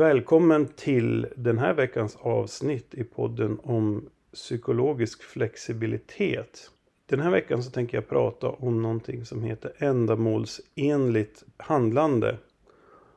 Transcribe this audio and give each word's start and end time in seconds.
Välkommen 0.00 0.66
till 0.66 1.26
den 1.36 1.58
här 1.58 1.74
veckans 1.74 2.16
avsnitt 2.16 2.94
i 2.94 3.04
podden 3.04 3.60
om 3.62 4.08
psykologisk 4.32 5.22
flexibilitet. 5.22 6.70
Den 7.06 7.20
här 7.20 7.30
veckan 7.30 7.62
så 7.62 7.70
tänker 7.70 7.96
jag 7.96 8.08
prata 8.08 8.48
om 8.48 8.82
någonting 8.82 9.24
som 9.24 9.42
heter 9.42 9.72
ändamålsenligt 9.78 11.44
handlande. 11.56 12.38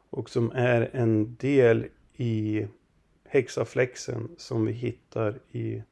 Och 0.10 0.30
som 0.30 0.52
är 0.52 0.90
en 0.94 1.36
del 1.36 1.86
i 2.14 2.68
hexaflexen 3.26 4.30
som 4.38 4.66
vi 4.66 4.72
hittar 4.72 5.40
i 5.52 5.84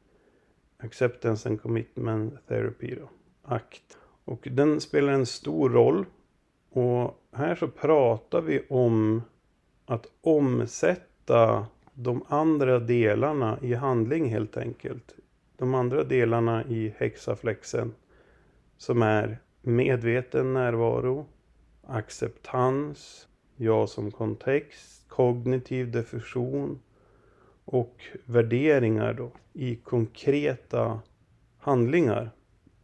Acceptance 0.78 1.50
and 1.50 1.62
Commitment 1.62 2.48
Therapy. 2.48 2.96
Då, 2.96 3.10
ACT. 3.42 3.98
Och 4.26 4.48
den 4.52 4.82
spelar 4.82 5.14
en 5.14 5.26
stor 5.26 5.70
roll. 5.70 6.06
Och 6.70 7.24
här 7.32 7.56
så 7.56 7.68
pratar 7.68 8.42
vi 8.42 8.66
om 8.70 9.22
att 9.92 10.08
omsätta 10.22 11.66
de 11.94 12.24
andra 12.28 12.80
delarna 12.80 13.58
i 13.62 13.74
handling 13.74 14.30
helt 14.30 14.58
enkelt. 14.58 15.16
De 15.58 15.74
andra 15.74 16.04
delarna 16.04 16.64
i 16.64 16.94
hexaflexen 16.98 17.94
som 18.78 19.02
är 19.02 19.38
medveten 19.62 20.54
närvaro, 20.54 21.26
acceptans, 21.88 23.28
jag 23.56 23.90
som 23.90 24.12
kontext, 24.12 25.08
kognitiv 25.08 25.92
diffusion 25.92 26.80
och 27.66 28.02
värderingar 28.26 29.14
då 29.14 29.32
i 29.54 29.76
konkreta 29.76 31.00
handlingar. 31.58 32.32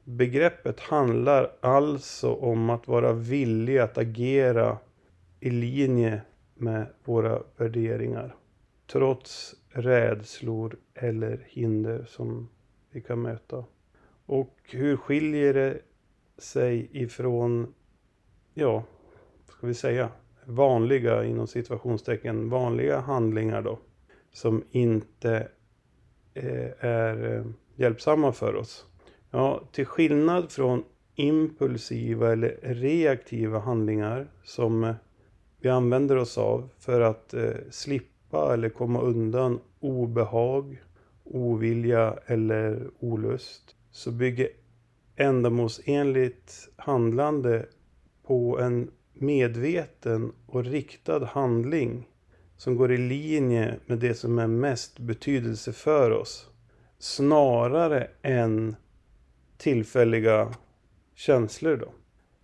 Begreppet 0.04 0.80
handlar 0.80 1.52
alltså 1.62 2.34
om 2.34 2.70
att 2.70 2.88
vara 2.88 3.14
villig 3.14 3.78
att 3.78 3.98
agera 3.98 4.78
i 5.40 5.50
linje 5.50 6.22
med 6.60 6.88
våra 7.04 7.44
värderingar. 7.58 8.36
Trots 8.88 9.56
rädslor 9.70 10.76
eller 10.94 11.46
hinder 11.50 12.06
som 12.08 12.50
vi 12.92 13.02
kan 13.02 13.22
möta. 13.22 13.66
Och 14.26 14.58
hur 14.64 14.98
skiljer 14.98 15.54
det 15.54 15.80
sig 16.38 16.90
ifrån, 16.92 17.74
ja, 18.54 18.84
ska 19.48 19.68
vi 19.68 19.74
säga, 19.74 20.10
vanliga 20.46 21.24
inom 21.26 21.48
situationstecken, 21.48 22.50
vanliga 22.50 23.00
handlingar 23.00 23.62
då. 23.62 23.80
Som 24.32 24.64
inte 24.72 25.48
eh, 26.34 26.86
är 26.86 27.36
eh, 27.36 27.46
hjälpsamma 27.76 28.32
för 28.32 28.56
oss. 28.56 28.86
Ja, 29.32 29.64
till 29.72 29.86
skillnad 29.86 30.52
från 30.52 30.84
impulsiva 31.16 32.32
eller 32.32 32.60
reaktiva 32.62 33.60
handlingar 33.60 34.28
som 34.44 34.84
eh, 34.84 34.96
vi 35.62 35.70
använder 35.70 36.16
oss 36.16 36.38
av 36.38 36.70
för 36.80 37.02
att 37.02 37.34
eh, 37.34 37.52
slippa 37.72 38.54
eller 38.54 38.70
komma 38.70 39.02
undan 39.02 39.60
obehag, 39.80 40.84
ovilja 41.24 42.20
eller 42.26 42.90
olust. 43.00 43.76
Så 43.92 44.12
bygger 44.12 44.50
ändamålsenligt 45.16 46.70
handlande 46.76 47.66
på 48.24 48.60
en 48.60 48.92
medveten 49.14 50.34
och 50.46 50.66
riktad 50.66 51.26
handling 51.26 52.08
som 52.58 52.76
går 52.76 52.92
i 52.92 52.98
linje 52.98 53.80
med 53.86 54.00
det 54.00 54.14
som 54.14 54.40
är 54.40 54.48
mest 54.48 55.00
betydelse 55.00 55.74
för 55.74 56.12
oss. 56.12 56.50
Snarare 57.00 58.10
än 58.22 58.76
tillfälliga 59.58 60.54
känslor 61.16 61.76
då. 61.76 61.92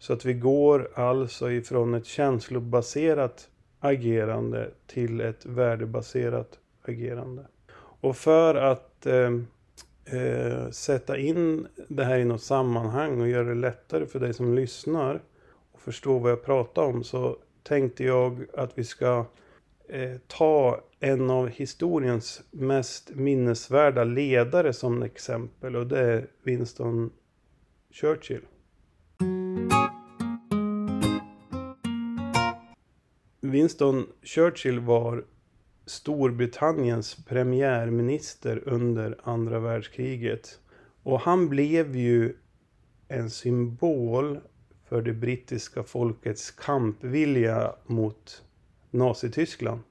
Så 0.03 0.13
att 0.13 0.25
vi 0.25 0.33
går 0.33 0.89
alltså 0.93 1.51
ifrån 1.51 1.93
ett 1.93 2.05
känslobaserat 2.05 3.49
agerande 3.79 4.71
till 4.87 5.21
ett 5.21 5.45
värdebaserat 5.45 6.59
agerande. 6.81 7.47
Och 7.75 8.17
för 8.17 8.55
att 8.55 9.05
eh, 9.05 9.31
eh, 10.05 10.69
sätta 10.69 11.17
in 11.17 11.67
det 11.87 12.03
här 12.03 12.19
i 12.19 12.25
något 12.25 12.41
sammanhang 12.41 13.21
och 13.21 13.27
göra 13.27 13.47
det 13.47 13.55
lättare 13.55 14.05
för 14.05 14.19
dig 14.19 14.33
som 14.33 14.55
lyssnar 14.55 15.21
och 15.71 15.81
förstå 15.81 16.19
vad 16.19 16.31
jag 16.31 16.45
pratar 16.45 16.83
om 16.83 17.03
så 17.03 17.37
tänkte 17.63 18.03
jag 18.03 18.45
att 18.53 18.77
vi 18.77 18.83
ska 18.83 19.25
eh, 19.89 20.17
ta 20.27 20.81
en 20.99 21.29
av 21.29 21.47
historiens 21.47 22.41
mest 22.51 23.11
minnesvärda 23.15 24.03
ledare 24.03 24.73
som 24.73 25.03
exempel 25.03 25.75
och 25.75 25.87
det 25.87 25.99
är 25.99 26.27
Winston 26.43 27.11
Churchill. 27.91 28.41
Winston 33.53 34.07
Churchill 34.23 34.79
var 34.79 35.25
Storbritanniens 35.85 37.25
premiärminister 37.25 38.63
under 38.65 39.17
andra 39.23 39.59
världskriget. 39.59 40.59
Och 41.03 41.19
han 41.19 41.49
blev 41.49 41.95
ju 41.95 42.35
en 43.07 43.29
symbol 43.29 44.39
för 44.89 45.01
det 45.01 45.13
brittiska 45.13 45.83
folkets 45.83 46.51
kampvilja 46.51 47.75
mot 47.85 48.43
Nazityskland. 48.91 49.81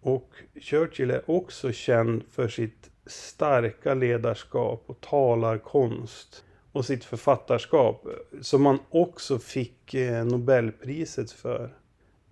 Och 0.00 0.30
Churchill 0.60 1.10
är 1.10 1.30
också 1.30 1.72
känd 1.72 2.22
för 2.30 2.48
sitt 2.48 2.90
starka 3.06 3.94
ledarskap 3.94 4.84
och 4.86 5.00
talarkonst 5.00 6.44
och 6.72 6.84
sitt 6.84 7.04
författarskap 7.04 8.06
som 8.40 8.62
man 8.62 8.78
också 8.90 9.38
fick 9.38 9.94
eh, 9.94 10.24
Nobelpriset 10.24 11.30
för 11.32 11.81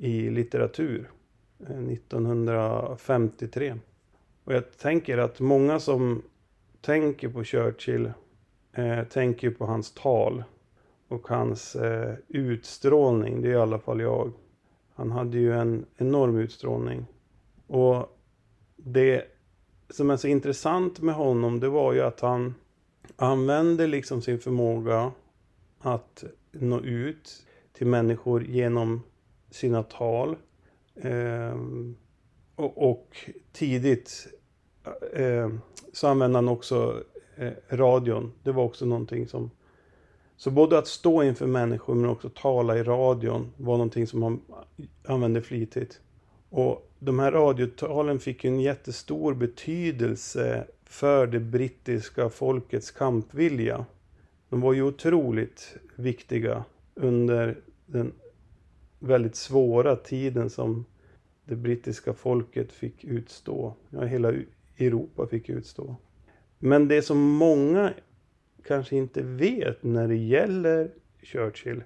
i 0.00 0.30
litteratur 0.30 1.10
eh, 1.68 1.78
1953. 1.78 3.78
Och 4.44 4.54
jag 4.54 4.78
tänker 4.78 5.18
att 5.18 5.40
många 5.40 5.80
som 5.80 6.22
tänker 6.80 7.28
på 7.28 7.44
Churchill 7.44 8.12
eh, 8.72 9.04
tänker 9.04 9.50
på 9.50 9.66
hans 9.66 9.94
tal 9.94 10.44
och 11.08 11.28
hans 11.28 11.76
eh, 11.76 12.14
utstrålning. 12.28 13.42
Det 13.42 13.48
är 13.48 13.52
i 13.52 13.56
alla 13.56 13.78
fall 13.78 14.00
jag. 14.00 14.32
Han 14.94 15.10
hade 15.10 15.38
ju 15.38 15.52
en 15.52 15.86
enorm 15.96 16.38
utstrålning. 16.38 17.06
Och 17.66 18.18
det 18.76 19.24
som 19.90 20.10
är 20.10 20.16
så 20.16 20.28
intressant 20.28 21.00
med 21.00 21.14
honom 21.14 21.60
det 21.60 21.68
var 21.68 21.92
ju 21.92 22.00
att 22.00 22.20
han 22.20 22.54
använde 23.16 23.86
liksom 23.86 24.22
sin 24.22 24.38
förmåga 24.38 25.12
att 25.78 26.24
nå 26.50 26.80
ut 26.80 27.46
till 27.72 27.86
människor 27.86 28.44
genom 28.44 29.02
sina 29.50 29.82
tal. 29.82 30.36
Eh, 30.94 31.58
och, 32.56 32.90
och, 32.90 33.16
tidigt 33.52 34.26
eh, 35.12 35.50
så 35.92 36.08
använde 36.08 36.38
han 36.38 36.48
också 36.48 37.02
eh, 37.36 37.52
radion. 37.70 38.32
Det 38.42 38.52
var 38.52 38.64
också 38.64 38.86
någonting 38.86 39.28
som... 39.28 39.50
Så 40.36 40.50
både 40.50 40.78
att 40.78 40.86
stå 40.86 41.22
inför 41.22 41.46
människor 41.46 41.94
men 41.94 42.10
också 42.10 42.28
tala 42.28 42.78
i 42.78 42.82
radion 42.82 43.52
var 43.56 43.76
någonting 43.76 44.06
som 44.06 44.22
han 44.22 44.40
använde 45.04 45.42
flitigt. 45.42 46.00
Och 46.50 46.90
de 46.98 47.18
här 47.18 47.32
radiotalen 47.32 48.18
fick 48.18 48.44
en 48.44 48.60
jättestor 48.60 49.34
betydelse 49.34 50.66
för 50.84 51.26
det 51.26 51.40
brittiska 51.40 52.28
folkets 52.28 52.90
kampvilja. 52.90 53.86
De 54.48 54.60
var 54.60 54.72
ju 54.72 54.82
otroligt 54.82 55.76
viktiga 55.96 56.64
under 56.94 57.58
den 57.86 58.12
väldigt 59.00 59.36
svåra 59.36 59.96
tiden 59.96 60.50
som 60.50 60.84
det 61.44 61.56
brittiska 61.56 62.14
folket 62.14 62.72
fick 62.72 63.04
utstå. 63.04 63.74
Ja, 63.90 64.04
hela 64.04 64.32
Europa 64.78 65.26
fick 65.26 65.48
utstå. 65.48 65.96
Men 66.58 66.88
det 66.88 67.02
som 67.02 67.18
många 67.18 67.92
kanske 68.66 68.96
inte 68.96 69.22
vet 69.22 69.82
när 69.82 70.08
det 70.08 70.16
gäller 70.16 70.90
Churchill 71.22 71.82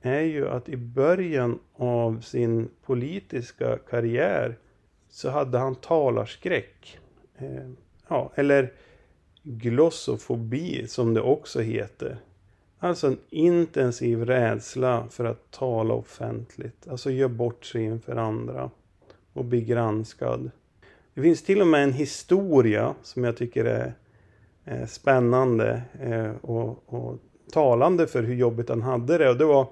är 0.00 0.20
ju 0.20 0.48
att 0.48 0.68
i 0.68 0.76
början 0.76 1.58
av 1.72 2.20
sin 2.20 2.68
politiska 2.82 3.78
karriär 3.78 4.58
så 5.08 5.30
hade 5.30 5.58
han 5.58 5.74
talarskräck. 5.74 6.98
Eh, 7.36 7.70
ja, 8.08 8.32
eller 8.34 8.72
glossofobi 9.42 10.86
som 10.86 11.14
det 11.14 11.20
också 11.20 11.60
heter. 11.60 12.18
Alltså 12.86 13.06
en 13.06 13.18
intensiv 13.30 14.24
rädsla 14.24 15.06
för 15.10 15.24
att 15.24 15.50
tala 15.50 15.94
offentligt. 15.94 16.88
Alltså 16.88 17.10
göra 17.10 17.28
bort 17.28 17.64
sig 17.64 17.82
inför 17.82 18.16
andra. 18.16 18.70
Och 19.32 19.44
bli 19.44 19.60
granskad. 19.60 20.50
Det 21.14 21.22
finns 21.22 21.42
till 21.42 21.60
och 21.60 21.66
med 21.66 21.82
en 21.82 21.92
historia 21.92 22.94
som 23.02 23.24
jag 23.24 23.36
tycker 23.36 23.64
är, 23.64 23.94
spännande 24.86 25.82
eh, 26.00 26.30
och, 26.40 26.82
och, 26.86 27.18
talande 27.52 28.06
för 28.06 28.22
hur 28.22 28.34
jobbigt 28.34 28.68
han 28.68 28.82
hade 28.82 29.18
det. 29.18 29.30
Och 29.30 29.36
det 29.36 29.44
var 29.44 29.68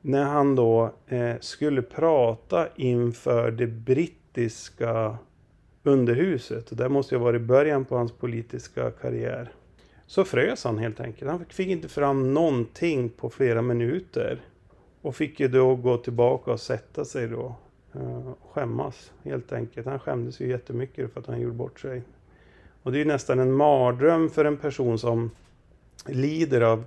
när 0.00 0.24
han 0.24 0.54
då 0.54 0.92
eh, 1.06 1.34
skulle 1.40 1.82
prata 1.82 2.68
inför 2.76 3.50
det 3.50 3.66
brittiska 3.66 5.18
underhuset. 5.82 6.78
Det 6.78 6.88
måste 6.88 7.14
ju 7.14 7.18
ha 7.18 7.24
varit 7.24 7.42
början 7.42 7.84
på 7.84 7.96
hans 7.96 8.12
politiska 8.12 8.90
karriär. 8.90 9.52
Så 10.06 10.24
frös 10.24 10.64
han 10.64 10.78
helt 10.78 11.00
enkelt. 11.00 11.30
Han 11.30 11.44
fick 11.48 11.68
inte 11.68 11.88
fram 11.88 12.34
någonting 12.34 13.08
på 13.08 13.30
flera 13.30 13.62
minuter. 13.62 14.40
Och 15.02 15.16
fick 15.16 15.40
ju 15.40 15.48
då 15.48 15.76
gå 15.76 15.96
tillbaka 15.96 16.52
och 16.52 16.60
sätta 16.60 17.04
sig 17.04 17.28
då. 17.28 17.54
Eh, 17.94 18.28
och 18.28 18.50
skämmas 18.52 19.12
helt 19.22 19.52
enkelt. 19.52 19.86
Han 19.86 19.98
skämdes 19.98 20.40
ju 20.40 20.48
jättemycket 20.48 21.12
för 21.12 21.20
att 21.20 21.26
han 21.26 21.40
gjorde 21.40 21.54
bort 21.54 21.80
sig. 21.80 22.02
Och 22.82 22.92
det 22.92 23.00
är 23.00 23.04
nästan 23.04 23.38
en 23.38 23.52
mardröm 23.52 24.30
för 24.30 24.44
en 24.44 24.56
person 24.56 24.98
som 24.98 25.30
lider 26.06 26.60
av 26.60 26.84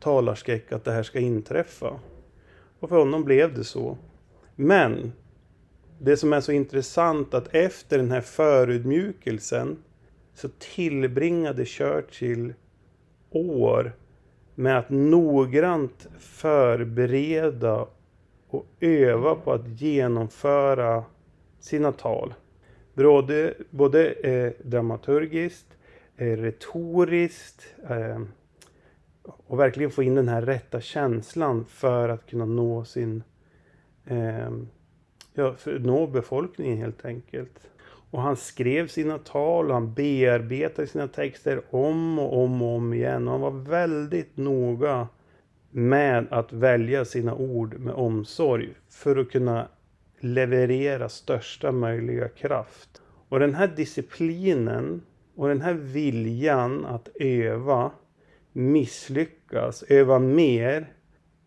talarskräck 0.00 0.72
att 0.72 0.84
det 0.84 0.92
här 0.92 1.02
ska 1.02 1.18
inträffa. 1.18 2.00
Och 2.80 2.88
för 2.88 2.96
honom 2.98 3.24
blev 3.24 3.54
det 3.54 3.64
så. 3.64 3.98
Men 4.56 5.12
det 5.98 6.16
som 6.16 6.32
är 6.32 6.40
så 6.40 6.52
intressant 6.52 7.34
att 7.34 7.54
efter 7.54 7.98
den 7.98 8.10
här 8.10 8.20
förutmjukelsen 8.20 9.76
så 10.38 10.48
tillbringade 10.48 11.64
Churchill 11.64 12.54
år 13.30 13.92
med 14.54 14.78
att 14.78 14.90
noggrant 14.90 16.08
förbereda 16.18 17.86
och 18.48 18.66
öva 18.80 19.34
på 19.34 19.52
att 19.52 19.80
genomföra 19.80 21.04
sina 21.60 21.92
tal. 21.92 22.34
Både, 22.94 23.54
både 23.70 24.12
eh, 24.12 24.52
dramaturgiskt, 24.64 25.66
eh, 26.16 26.36
retoriskt 26.36 27.74
eh, 27.88 28.22
och 29.46 29.58
verkligen 29.58 29.90
få 29.90 30.02
in 30.02 30.14
den 30.14 30.28
här 30.28 30.42
rätta 30.42 30.80
känslan 30.80 31.64
för 31.64 32.08
att 32.08 32.26
kunna 32.26 32.44
nå 32.44 32.84
sin 32.84 33.22
eh, 34.04 34.50
ja, 35.34 35.54
för 35.54 35.78
nå 35.78 36.06
befolkningen 36.06 36.78
helt 36.78 37.04
enkelt. 37.04 37.68
Och 38.10 38.22
han 38.22 38.36
skrev 38.36 38.88
sina 38.88 39.18
tal 39.18 39.68
och 39.68 39.74
han 39.74 39.94
bearbetade 39.94 40.88
sina 40.88 41.08
texter 41.08 41.62
om 41.70 42.18
och 42.18 42.42
om 42.42 42.62
och 42.62 42.76
om 42.76 42.94
igen. 42.94 43.28
Och 43.28 43.32
han 43.32 43.40
var 43.40 43.70
väldigt 43.70 44.36
noga 44.36 45.08
med 45.70 46.26
att 46.30 46.52
välja 46.52 47.04
sina 47.04 47.34
ord 47.34 47.78
med 47.78 47.94
omsorg 47.94 48.74
för 48.90 49.16
att 49.16 49.30
kunna 49.30 49.68
leverera 50.20 51.08
största 51.08 51.72
möjliga 51.72 52.28
kraft. 52.28 53.02
Och 53.28 53.40
den 53.40 53.54
här 53.54 53.68
disciplinen 53.76 55.02
och 55.36 55.48
den 55.48 55.60
här 55.60 55.74
viljan 55.74 56.84
att 56.84 57.08
öva, 57.20 57.90
misslyckas, 58.52 59.82
öva 59.82 60.18
mer 60.18 60.92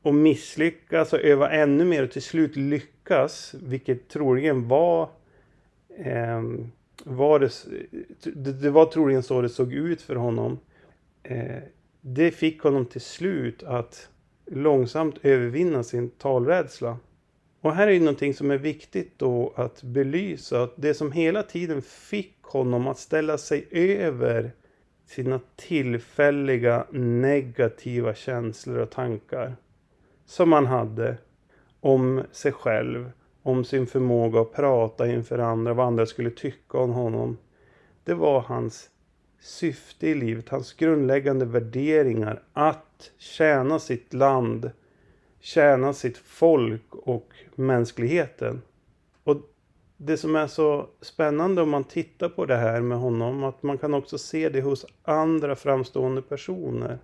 och 0.01 0.13
misslyckas 0.13 1.13
och 1.13 1.19
öva 1.19 1.49
ännu 1.51 1.85
mer 1.85 2.03
och 2.03 2.11
till 2.11 2.21
slut 2.21 2.55
lyckas, 2.55 3.55
vilket 3.61 4.09
troligen 4.09 4.67
var 4.67 5.09
eh, 5.97 6.41
var 7.03 7.39
det, 7.39 8.51
det, 8.51 8.69
var 8.69 8.85
troligen 8.85 9.23
så 9.23 9.41
det 9.41 9.49
såg 9.49 9.73
ut 9.73 10.01
för 10.01 10.15
honom. 10.15 10.59
Eh, 11.23 11.57
det 12.01 12.31
fick 12.31 12.61
honom 12.61 12.85
till 12.85 13.01
slut 13.01 13.63
att 13.63 14.09
långsamt 14.45 15.15
övervinna 15.21 15.83
sin 15.83 16.09
talrädsla. 16.09 16.97
Och 17.61 17.75
här 17.75 17.87
är 17.87 17.91
ju 17.91 17.99
någonting 17.99 18.33
som 18.33 18.51
är 18.51 18.57
viktigt 18.57 19.19
då 19.19 19.53
att 19.55 19.83
belysa. 19.83 20.63
Att 20.63 20.73
det 20.75 20.93
som 20.93 21.11
hela 21.11 21.43
tiden 21.43 21.81
fick 21.81 22.41
honom 22.41 22.87
att 22.87 22.97
ställa 22.97 23.37
sig 23.37 23.67
över 23.71 24.51
sina 25.05 25.39
tillfälliga 25.55 26.85
negativa 26.91 28.13
känslor 28.13 28.77
och 28.77 28.89
tankar. 28.89 29.55
Som 30.25 30.51
han 30.51 30.65
hade 30.65 31.17
om 31.79 32.21
sig 32.31 32.51
själv, 32.51 33.11
om 33.43 33.63
sin 33.63 33.87
förmåga 33.87 34.41
att 34.41 34.53
prata 34.53 35.07
inför 35.07 35.39
andra, 35.39 35.73
vad 35.73 35.87
andra 35.87 36.05
skulle 36.05 36.29
tycka 36.29 36.77
om 36.77 36.91
honom. 36.91 37.37
Det 38.03 38.13
var 38.13 38.41
hans 38.41 38.89
syfte 39.39 40.07
i 40.07 40.15
livet, 40.15 40.49
hans 40.49 40.73
grundläggande 40.73 41.45
värderingar 41.45 42.43
att 42.53 43.11
tjäna 43.17 43.79
sitt 43.79 44.13
land, 44.13 44.71
tjäna 45.39 45.93
sitt 45.93 46.17
folk 46.17 46.95
och 46.95 47.33
mänskligheten. 47.55 48.61
Och 49.23 49.37
det 49.97 50.17
som 50.17 50.35
är 50.35 50.47
så 50.47 50.89
spännande 51.01 51.61
om 51.61 51.69
man 51.69 51.83
tittar 51.83 52.29
på 52.29 52.45
det 52.45 52.55
här 52.55 52.81
med 52.81 52.97
honom, 52.97 53.43
att 53.43 53.63
man 53.63 53.77
kan 53.77 53.93
också 53.93 54.17
se 54.17 54.49
det 54.49 54.61
hos 54.61 54.85
andra 55.03 55.55
framstående 55.55 56.21
personer. 56.21 56.99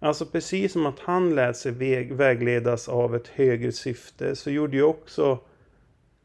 Alltså 0.00 0.26
precis 0.26 0.72
som 0.72 0.86
att 0.86 0.98
han 0.98 1.34
lät 1.34 1.56
sig 1.56 1.72
vägledas 2.12 2.88
av 2.88 3.16
ett 3.16 3.28
högre 3.28 3.72
syfte 3.72 4.36
så 4.36 4.50
gjorde 4.50 4.76
ju 4.76 4.82
också 4.82 5.38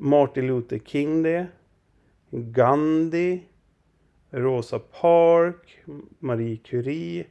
Martin 0.06 0.48
Luther 0.48 0.80
King 0.80 1.24
det. 1.24 1.48
Gandhi. 2.32 3.44
Rosa 4.30 4.80
Park. 4.80 5.80
Marie 6.20 6.58
Curie. 6.58 7.26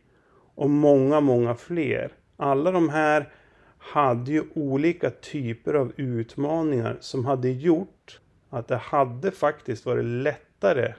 Och 0.54 0.70
många, 0.70 1.20
många 1.20 1.54
fler. 1.54 2.12
Alla 2.36 2.70
de 2.70 2.88
här 2.88 3.32
hade 3.78 4.32
ju 4.32 4.44
olika 4.54 5.10
typer 5.10 5.74
av 5.74 5.92
utmaningar 5.96 6.96
som 7.00 7.24
hade 7.24 7.50
gjort 7.50 8.20
att 8.50 8.68
det 8.68 8.76
hade 8.76 9.30
faktiskt 9.30 9.86
varit 9.86 10.04
lättare 10.04 10.94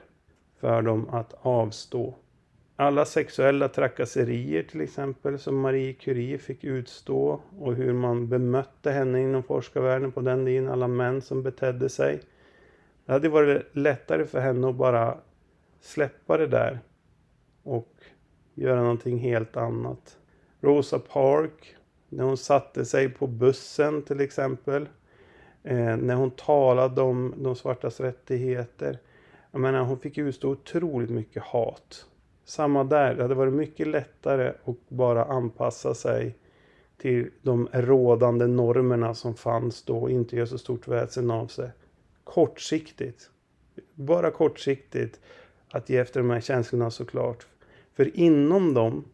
för 0.60 0.82
dem 0.82 1.08
att 1.08 1.34
avstå 1.42 2.14
alla 2.76 3.04
sexuella 3.04 3.68
trakasserier 3.68 4.62
till 4.62 4.80
exempel 4.80 5.38
som 5.38 5.60
Marie 5.60 5.92
Curie 5.92 6.38
fick 6.38 6.64
utstå 6.64 7.40
och 7.58 7.74
hur 7.74 7.92
man 7.92 8.28
bemötte 8.28 8.90
henne 8.90 9.20
inom 9.22 9.42
forskarvärlden 9.42 10.12
på 10.12 10.20
den 10.20 10.46
tiden, 10.46 10.68
alla 10.68 10.88
män 10.88 11.22
som 11.22 11.42
betedde 11.42 11.88
sig. 11.88 12.20
Det 13.06 13.12
hade 13.12 13.28
varit 13.28 13.76
lättare 13.76 14.26
för 14.26 14.40
henne 14.40 14.68
att 14.68 14.74
bara 14.74 15.18
släppa 15.80 16.36
det 16.36 16.46
där 16.46 16.78
och 17.62 17.92
göra 18.54 18.82
någonting 18.82 19.18
helt 19.18 19.56
annat. 19.56 20.18
Rosa 20.60 20.98
Park, 20.98 21.76
när 22.08 22.24
hon 22.24 22.36
satte 22.36 22.84
sig 22.84 23.08
på 23.08 23.26
bussen 23.26 24.02
till 24.02 24.20
exempel, 24.20 24.88
eh, 25.62 25.96
när 25.96 26.14
hon 26.14 26.30
talade 26.30 27.02
om 27.02 27.34
de 27.36 27.56
svartas 27.56 28.00
rättigheter. 28.00 28.98
Jag 29.50 29.60
menar, 29.60 29.84
hon 29.84 29.98
fick 29.98 30.18
utstå 30.18 30.50
otroligt 30.50 31.10
mycket 31.10 31.42
hat 31.42 32.06
samma 32.44 32.84
där, 32.84 33.14
det 33.14 33.22
hade 33.22 33.34
varit 33.34 33.52
mycket 33.52 33.86
lättare 33.86 34.48
att 34.64 34.88
bara 34.88 35.24
anpassa 35.24 35.94
sig 35.94 36.36
till 36.96 37.30
de 37.42 37.68
rådande 37.72 38.46
normerna 38.46 39.14
som 39.14 39.34
fanns 39.34 39.82
då 39.82 39.98
och 39.98 40.10
inte 40.10 40.36
göra 40.36 40.46
så 40.46 40.58
stort 40.58 40.88
väsen 40.88 41.30
av 41.30 41.46
sig. 41.46 41.70
Kortsiktigt. 42.24 43.30
Bara 43.94 44.30
kortsiktigt 44.30 45.20
att 45.70 45.88
ge 45.90 45.98
efter 45.98 46.20
de 46.20 46.30
här 46.30 46.40
känslorna 46.40 46.90
såklart. 46.90 47.46
För 47.94 48.16
inom 48.16 48.74
dem 48.74 49.04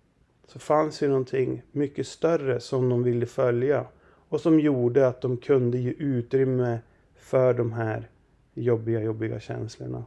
så 0.46 0.58
fanns 0.58 1.02
ju 1.02 1.08
någonting 1.08 1.62
mycket 1.72 2.06
större 2.06 2.60
som 2.60 2.88
de 2.88 3.02
ville 3.02 3.26
följa 3.26 3.86
och 4.28 4.40
som 4.40 4.60
gjorde 4.60 5.08
att 5.08 5.20
de 5.20 5.36
kunde 5.36 5.78
ge 5.78 5.90
utrymme 5.90 6.78
för 7.16 7.54
de 7.54 7.72
här 7.72 8.08
jobbiga, 8.54 9.00
jobbiga 9.00 9.40
känslorna. 9.40 10.04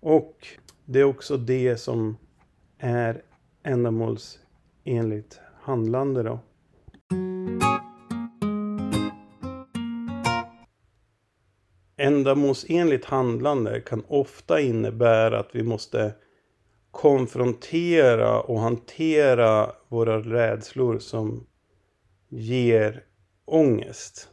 Och 0.00 0.46
det 0.84 1.00
är 1.00 1.04
också 1.04 1.36
det 1.36 1.76
som 1.76 2.16
är 2.84 3.22
ändamålsenligt 3.62 5.40
handlande 5.60 6.22
då. 6.22 6.38
Ändamålsenligt 11.96 13.04
handlande 13.04 13.80
kan 13.80 14.04
ofta 14.08 14.60
innebära 14.60 15.38
att 15.38 15.50
vi 15.52 15.62
måste 15.62 16.14
konfrontera 16.90 18.40
och 18.40 18.60
hantera 18.60 19.72
våra 19.88 20.20
rädslor 20.20 20.98
som 20.98 21.46
ger 22.28 23.04
ångest. 23.44 24.28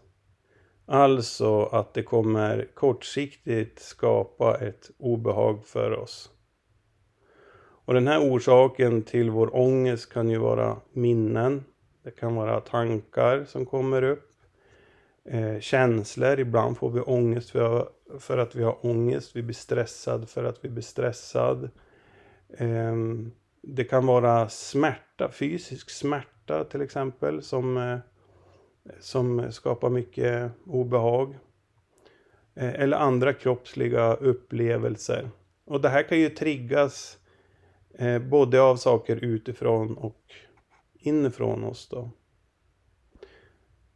Alltså 0.85 1.63
att 1.63 1.93
det 1.93 2.03
kommer 2.03 2.67
kortsiktigt 2.73 3.79
skapa 3.79 4.57
ett 4.57 4.91
obehag 4.97 5.65
för 5.65 5.91
oss. 5.91 6.31
Och 7.91 7.95
den 7.95 8.07
här 8.07 8.19
orsaken 8.19 9.03
till 9.03 9.29
vår 9.29 9.55
ångest 9.55 10.13
kan 10.13 10.29
ju 10.29 10.37
vara 10.37 10.77
minnen. 10.93 11.65
Det 12.03 12.11
kan 12.11 12.35
vara 12.35 12.59
tankar 12.59 13.45
som 13.45 13.65
kommer 13.65 14.03
upp. 14.03 14.31
Eh, 15.25 15.59
känslor. 15.59 16.39
Ibland 16.39 16.77
får 16.77 16.89
vi 16.89 17.01
ångest 17.01 17.49
för, 17.49 17.89
för 18.19 18.37
att 18.37 18.55
vi 18.55 18.63
har 18.63 18.85
ångest. 18.85 19.35
Vi 19.35 19.43
blir 19.43 19.55
stressad 19.55 20.29
för 20.29 20.43
att 20.43 20.65
vi 20.65 20.69
blir 20.69 20.83
stressad. 20.83 21.69
Eh, 22.57 22.95
det 23.61 23.83
kan 23.83 24.05
vara 24.05 24.49
smärta, 24.49 25.31
fysisk 25.31 25.89
smärta 25.89 26.63
till 26.63 26.81
exempel, 26.81 27.41
som, 27.41 27.77
eh, 27.77 27.97
som 28.99 29.51
skapar 29.51 29.89
mycket 29.89 30.51
obehag. 30.65 31.37
Eh, 32.55 32.73
eller 32.81 32.97
andra 32.97 33.33
kroppsliga 33.33 34.13
upplevelser. 34.13 35.29
Och 35.65 35.81
det 35.81 35.89
här 35.89 36.03
kan 36.03 36.19
ju 36.19 36.29
triggas 36.29 37.17
Eh, 37.93 38.19
både 38.19 38.61
av 38.61 38.75
saker 38.75 39.15
utifrån 39.15 39.97
och 39.97 40.21
inifrån 40.93 41.63
oss 41.63 41.87
då. 41.87 42.09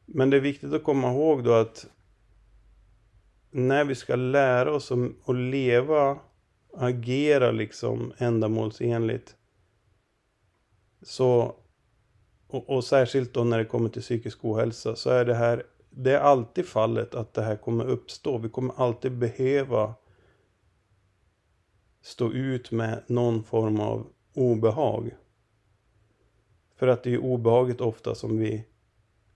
Men 0.06 0.30
det 0.30 0.38
är 0.38 0.42
viktigt 0.42 0.74
att 0.74 0.84
komma 0.84 1.12
ihåg 1.12 1.44
då 1.44 1.54
att 1.54 1.88
när 3.52 3.86
vi 3.86 3.96
ska 3.96 4.16
lära 4.16 4.74
oss 4.74 4.92
att 5.25 5.36
leva, 5.36 6.20
agera 6.74 7.52
liksom 7.52 8.14
ändamålsenligt. 8.18 9.36
Så, 11.02 11.56
och, 12.48 12.70
och 12.70 12.84
särskilt 12.84 13.34
då 13.34 13.44
när 13.44 13.58
det 13.58 13.66
kommer 13.66 13.90
till 13.90 14.02
psykisk 14.02 14.46
ohälsa, 14.46 14.96
så 14.96 15.10
är 15.10 15.25
det 15.25 15.36
här 15.36 15.64
det 15.90 16.12
är 16.12 16.20
alltid 16.20 16.66
fallet 16.66 17.16
att 17.16 17.34
det 17.34 17.42
här 17.42 17.56
kommer 17.56 17.86
uppstå. 17.86 18.38
Vi 18.38 18.50
kommer 18.50 18.74
alltid 18.78 19.12
behöva 19.12 19.94
stå 22.06 22.32
ut 22.32 22.72
med 22.72 23.04
någon 23.08 23.44
form 23.44 23.80
av 23.80 24.08
obehag. 24.34 25.12
För 26.76 26.88
att 26.88 27.04
det 27.04 27.14
är 27.14 27.18
obehaget 27.18 27.82
ofta 27.82 28.16
som 28.16 28.38
vi... 28.38 28.66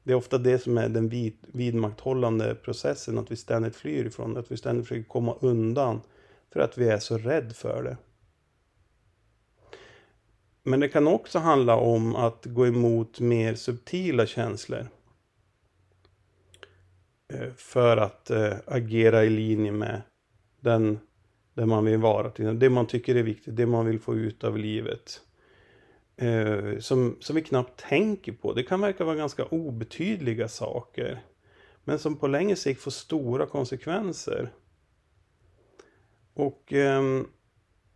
Det 0.04 0.12
är 0.12 0.16
ofta 0.16 0.38
det 0.38 0.60
som 0.60 0.78
är 0.78 0.90
den 0.90 1.10
vid, 1.10 1.38
vidmakthållande 1.42 2.56
processen, 2.56 3.18
att 3.18 3.32
vi 3.32 3.36
ständigt 3.36 3.76
flyr 3.76 4.06
ifrån 4.06 4.38
Att 4.38 4.52
vi 4.52 4.58
ständigt 4.58 4.88
försöker 4.88 5.10
komma 5.10 5.36
undan. 5.40 6.02
För 6.54 6.60
att 6.60 6.78
vi 6.78 6.90
är 6.90 7.00
så 7.00 7.18
rädd 7.18 7.56
för 7.56 7.84
det. 7.84 7.98
Men 10.64 10.80
det 10.80 10.90
kan 10.90 11.08
också 11.08 11.40
handla 11.40 11.76
om 11.76 12.16
att 12.16 12.46
gå 12.46 12.68
emot 12.68 13.20
mer 13.20 13.56
subtila 13.56 14.26
känslor. 14.26 14.88
Eh, 17.34 17.54
för 17.56 17.98
att 17.98 18.30
eh, 18.30 18.54
agera 18.66 19.24
i 19.24 19.30
linje 19.30 19.72
med 19.72 20.02
den 20.60 21.00
där 21.60 21.66
man 21.66 21.86
vill 21.86 21.98
vara. 21.98 22.54
Det 22.54 22.70
man 22.70 22.88
tycker 22.88 23.16
är 23.16 23.24
viktigt, 23.24 23.56
det 23.56 23.66
man 23.66 23.86
vill 23.86 24.00
få 24.00 24.16
ut 24.16 24.44
av 24.44 24.58
livet. 24.58 25.22
Eh, 26.16 26.80
som, 26.80 27.18
som 27.20 27.36
vi 27.36 27.42
knappt 27.42 27.80
tänker 27.90 28.32
på. 28.32 28.54
Det 28.54 28.64
kan 28.64 28.82
verka 28.82 29.04
vara 29.04 29.16
ganska 29.16 29.46
obetydliga 29.46 30.48
saker. 30.48 31.22
Men 31.84 32.00
som 32.00 32.16
på 32.16 32.28
längre 32.28 32.56
sikt 32.56 32.82
får 32.82 32.92
stora 32.92 33.46
konsekvenser. 33.46 34.52
Och 36.34 36.74
eh, 36.74 37.22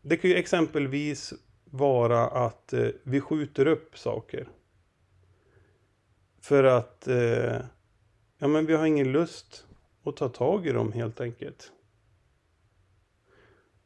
det 0.02 0.18
kan 0.18 0.30
ju 0.30 0.36
exempelvis 0.36 1.34
vara 1.66 2.28
att 2.28 2.74
eh, 2.74 2.88
vi 3.04 3.22
skjuter 3.22 3.68
upp 3.68 3.98
saker. 3.98 4.48
För 6.42 6.64
att 6.64 7.08
eh, 7.08 7.62
ja, 8.38 8.48
men 8.48 8.66
vi 8.66 8.74
har 8.74 8.86
ingen 8.86 9.12
lust 9.12 9.66
att 10.04 10.18
ta 10.18 10.30
tag 10.30 10.68
i 10.68 10.72
dem 10.72 10.92
helt 10.92 11.22
enkelt. 11.22 11.72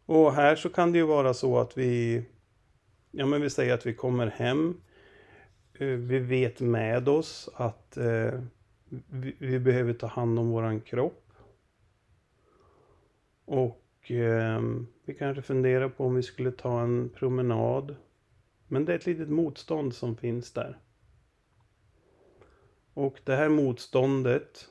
Och 0.08 0.34
här 0.34 0.56
så 0.56 0.70
kan 0.70 0.92
det 0.92 0.98
ju 0.98 1.06
vara 1.06 1.34
så 1.34 1.60
att 1.60 1.78
vi, 1.78 2.24
ja 3.12 3.26
men 3.26 3.42
vi 3.42 3.50
säger 3.50 3.74
att 3.74 3.86
vi 3.86 3.94
kommer 3.94 4.28
hem. 4.28 4.82
Eh, 5.74 5.88
vi 5.88 6.20
vet 6.20 6.60
med 6.60 7.10
oss 7.10 7.50
att 7.54 7.98
eh, 7.98 8.42
vi, 9.10 9.36
vi, 9.40 9.60
behöver 9.60 9.94
ta 9.94 10.08
hand 10.08 10.40
om 10.40 10.50
våran 10.50 10.82
kropp. 10.82 11.32
Och 13.46 14.12
eh, 14.12 14.62
vi 15.06 15.14
kanske 15.14 15.42
funderar 15.42 15.90
på 15.90 16.06
om 16.06 16.16
vi 16.16 16.24
skulle 16.24 16.52
ta 16.52 16.82
en 16.82 17.10
promenad. 17.10 17.96
Men 18.68 18.86
det 18.86 18.94
är 18.94 18.96
ett 18.98 19.06
litet 19.06 19.30
motstånd 19.30 19.96
som 19.96 20.18
finns 20.18 20.54
där. 20.54 20.78
Och 22.94 23.20
det 23.24 23.36
här 23.36 23.50
motståndet 23.50 24.70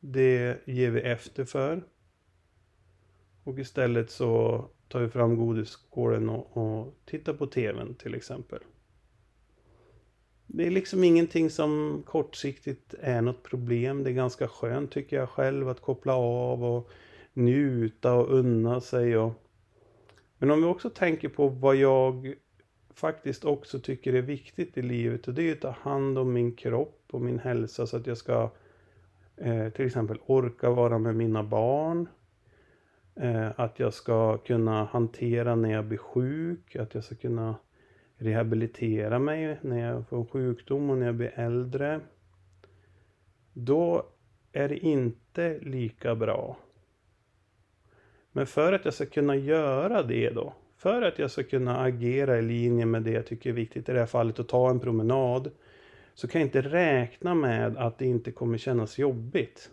det 0.00 0.58
ger 0.66 0.90
vi 0.90 1.00
efter 1.00 1.44
för. 1.44 1.82
Och 3.44 3.58
istället 3.58 4.10
så 4.10 4.64
tar 4.88 5.00
vi 5.00 5.08
fram 5.08 5.36
godisskålen 5.36 6.28
och, 6.28 6.56
och 6.56 6.94
tittar 7.04 7.32
på 7.32 7.46
TVn 7.46 7.94
till 7.94 8.14
exempel. 8.14 8.60
Det 10.46 10.66
är 10.66 10.70
liksom 10.70 11.04
ingenting 11.04 11.50
som 11.50 12.02
kortsiktigt 12.06 12.94
är 13.00 13.22
något 13.22 13.42
problem. 13.42 14.04
Det 14.04 14.10
är 14.10 14.14
ganska 14.14 14.48
skönt 14.48 14.90
tycker 14.90 15.16
jag 15.16 15.28
själv 15.28 15.68
att 15.68 15.80
koppla 15.80 16.14
av 16.14 16.64
och 16.64 16.90
njuta 17.32 18.14
och 18.14 18.38
unna 18.38 18.80
sig. 18.80 19.16
Och... 19.16 19.32
Men 20.38 20.50
om 20.50 20.62
vi 20.62 20.68
också 20.68 20.90
tänker 20.90 21.28
på 21.28 21.48
vad 21.48 21.76
jag 21.76 22.34
faktiskt 22.94 23.44
också 23.44 23.80
tycker 23.80 24.12
är 24.12 24.22
viktigt 24.22 24.78
i 24.78 24.82
livet 24.82 25.28
och 25.28 25.34
det 25.34 25.48
är 25.48 25.52
att 25.52 25.60
ta 25.60 25.70
hand 25.70 26.18
om 26.18 26.32
min 26.32 26.56
kropp 26.56 27.04
och 27.10 27.20
min 27.20 27.38
hälsa 27.38 27.86
så 27.86 27.96
att 27.96 28.06
jag 28.06 28.16
ska 28.16 28.50
eh, 29.36 29.68
till 29.70 29.86
exempel 29.86 30.18
orka 30.26 30.70
vara 30.70 30.98
med 30.98 31.16
mina 31.16 31.42
barn. 31.42 32.08
Eh, 33.22 33.50
att 33.56 33.78
jag 33.78 33.94
ska 33.94 34.38
kunna 34.38 34.84
hantera 34.84 35.54
när 35.54 35.72
jag 35.72 35.84
blir 35.84 35.98
sjuk, 35.98 36.76
att 36.76 36.94
jag 36.94 37.04
ska 37.04 37.14
kunna 37.14 37.54
rehabilitera 38.16 39.18
mig 39.18 39.58
när 39.60 39.88
jag 39.88 40.08
får 40.08 40.24
sjukdom 40.24 40.90
och 40.90 40.98
när 40.98 41.06
jag 41.06 41.14
blir 41.14 41.32
äldre. 41.34 42.00
Då 43.52 44.06
är 44.52 44.68
det 44.68 44.78
inte 44.78 45.58
lika 45.58 46.14
bra. 46.14 46.56
Men 48.32 48.46
för 48.46 48.72
att 48.72 48.84
jag 48.84 48.94
ska 48.94 49.06
kunna 49.06 49.36
göra 49.36 50.02
det 50.02 50.30
då, 50.30 50.54
för 50.76 51.02
att 51.02 51.18
jag 51.18 51.30
ska 51.30 51.42
kunna 51.42 51.80
agera 51.80 52.38
i 52.38 52.42
linje 52.42 52.86
med 52.86 53.02
det 53.02 53.10
jag 53.10 53.26
tycker 53.26 53.50
är 53.50 53.54
viktigt, 53.54 53.88
i 53.88 53.92
det 53.92 53.98
här 53.98 54.06
fallet 54.06 54.38
att 54.38 54.48
ta 54.48 54.70
en 54.70 54.80
promenad, 54.80 55.50
så 56.14 56.28
kan 56.28 56.40
jag 56.40 56.46
inte 56.46 56.62
räkna 56.62 57.34
med 57.34 57.76
att 57.76 57.98
det 57.98 58.06
inte 58.06 58.32
kommer 58.32 58.58
kännas 58.58 58.98
jobbigt. 58.98 59.70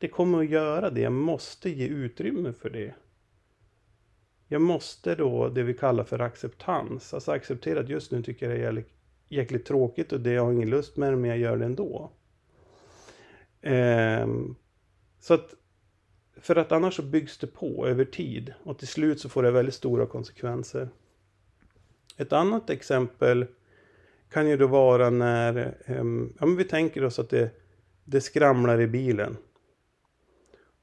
Det 0.00 0.08
kommer 0.08 0.38
att 0.38 0.50
göra 0.50 0.90
det. 0.90 1.00
Jag 1.00 1.12
måste 1.12 1.70
ge 1.70 1.86
utrymme 1.86 2.52
för 2.52 2.70
det. 2.70 2.94
Jag 4.48 4.62
måste 4.62 5.14
då 5.14 5.48
det 5.48 5.62
vi 5.62 5.74
kallar 5.74 6.04
för 6.04 6.18
acceptans. 6.18 7.14
Alltså 7.14 7.32
acceptera 7.32 7.80
att 7.80 7.88
just 7.88 8.10
nu 8.10 8.22
tycker 8.22 8.48
jag 8.48 8.58
det 8.58 8.64
är 8.64 8.72
jäkligt, 8.72 8.94
jäkligt 9.28 9.66
tråkigt 9.66 10.12
och 10.12 10.20
det 10.20 10.32
jag 10.32 10.44
har 10.44 10.52
ingen 10.52 10.70
lust 10.70 10.96
med 10.96 11.12
det 11.12 11.16
men 11.16 11.30
jag 11.30 11.38
gör 11.38 11.56
det 11.56 11.64
ändå. 11.64 12.10
Ehm, 13.60 14.54
så 15.18 15.34
att 15.34 15.54
för 16.36 16.56
att 16.56 16.72
annars 16.72 16.94
så 16.94 17.02
byggs 17.02 17.38
det 17.38 17.46
på 17.46 17.86
över 17.86 18.04
tid 18.04 18.54
och 18.62 18.78
till 18.78 18.88
slut 18.88 19.20
så 19.20 19.28
får 19.28 19.42
det 19.42 19.50
väldigt 19.50 19.74
stora 19.74 20.06
konsekvenser. 20.06 20.88
Ett 22.16 22.32
annat 22.32 22.70
exempel 22.70 23.46
kan 24.30 24.48
ju 24.48 24.56
då 24.56 24.66
vara 24.66 25.10
när 25.10 25.74
ehm, 25.84 26.32
ja, 26.40 26.46
men 26.46 26.56
vi 26.56 26.64
tänker 26.64 27.04
oss 27.04 27.18
att 27.18 27.30
det, 27.30 27.50
det 28.04 28.20
skramlar 28.20 28.80
i 28.80 28.86
bilen. 28.86 29.36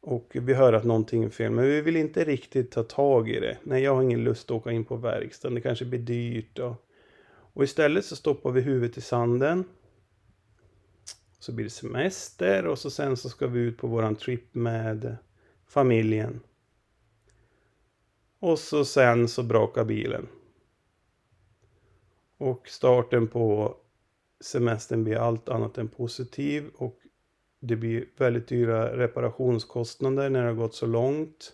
Och 0.10 0.32
vi 0.32 0.54
hör 0.54 0.74
att 0.74 0.84
någonting 0.84 1.24
är 1.24 1.30
fel, 1.30 1.52
men 1.52 1.66
vi 1.66 1.82
vill 1.82 1.96
inte 1.96 2.24
riktigt 2.24 2.72
ta 2.72 2.84
tag 2.84 3.30
i 3.30 3.40
det. 3.40 3.58
Nej, 3.64 3.84
jag 3.84 3.96
har 3.96 4.02
ingen 4.02 4.24
lust 4.24 4.52
att 4.52 4.58
åka 4.58 4.72
in 4.72 4.86
på 4.86 4.96
verkstaden, 4.96 5.56
det 5.56 5.62
kanske 5.62 5.86
blir 5.86 6.00
dyrt. 6.00 6.60
Och, 6.60 6.76
och 7.54 7.64
istället 7.64 8.06
så 8.06 8.16
stoppar 8.16 8.52
vi 8.52 8.62
huvudet 8.62 8.98
i 8.98 9.02
sanden. 9.02 9.64
Så 11.40 11.52
blir 11.52 11.66
det 11.66 11.70
semester 11.70 12.68
och 12.68 12.80
så 12.80 12.90
sen 12.90 13.18
så 13.18 13.30
ska 13.30 13.48
vi 13.48 13.60
ut 13.60 13.78
på 13.78 13.88
våran 13.88 14.16
trip 14.16 14.56
med 14.56 15.18
familjen. 15.66 16.40
Och 18.40 18.60
så 18.60 18.86
sen 18.86 19.28
så 19.28 19.44
brakar 19.44 19.84
bilen. 19.84 20.28
Och 22.38 22.70
starten 22.70 23.28
på 23.28 23.78
semestern 24.40 25.04
blir 25.04 25.18
allt 25.18 25.50
annat 25.50 25.78
än 25.78 25.88
positiv 25.88 26.70
och 26.76 27.00
det 27.60 27.76
blir 27.76 28.06
väldigt 28.18 28.48
dyra 28.48 28.98
reparationskostnader 28.98 30.30
när 30.30 30.42
det 30.42 30.48
har 30.48 30.56
gått 30.56 30.76
så 30.76 30.86
långt. 30.86 31.54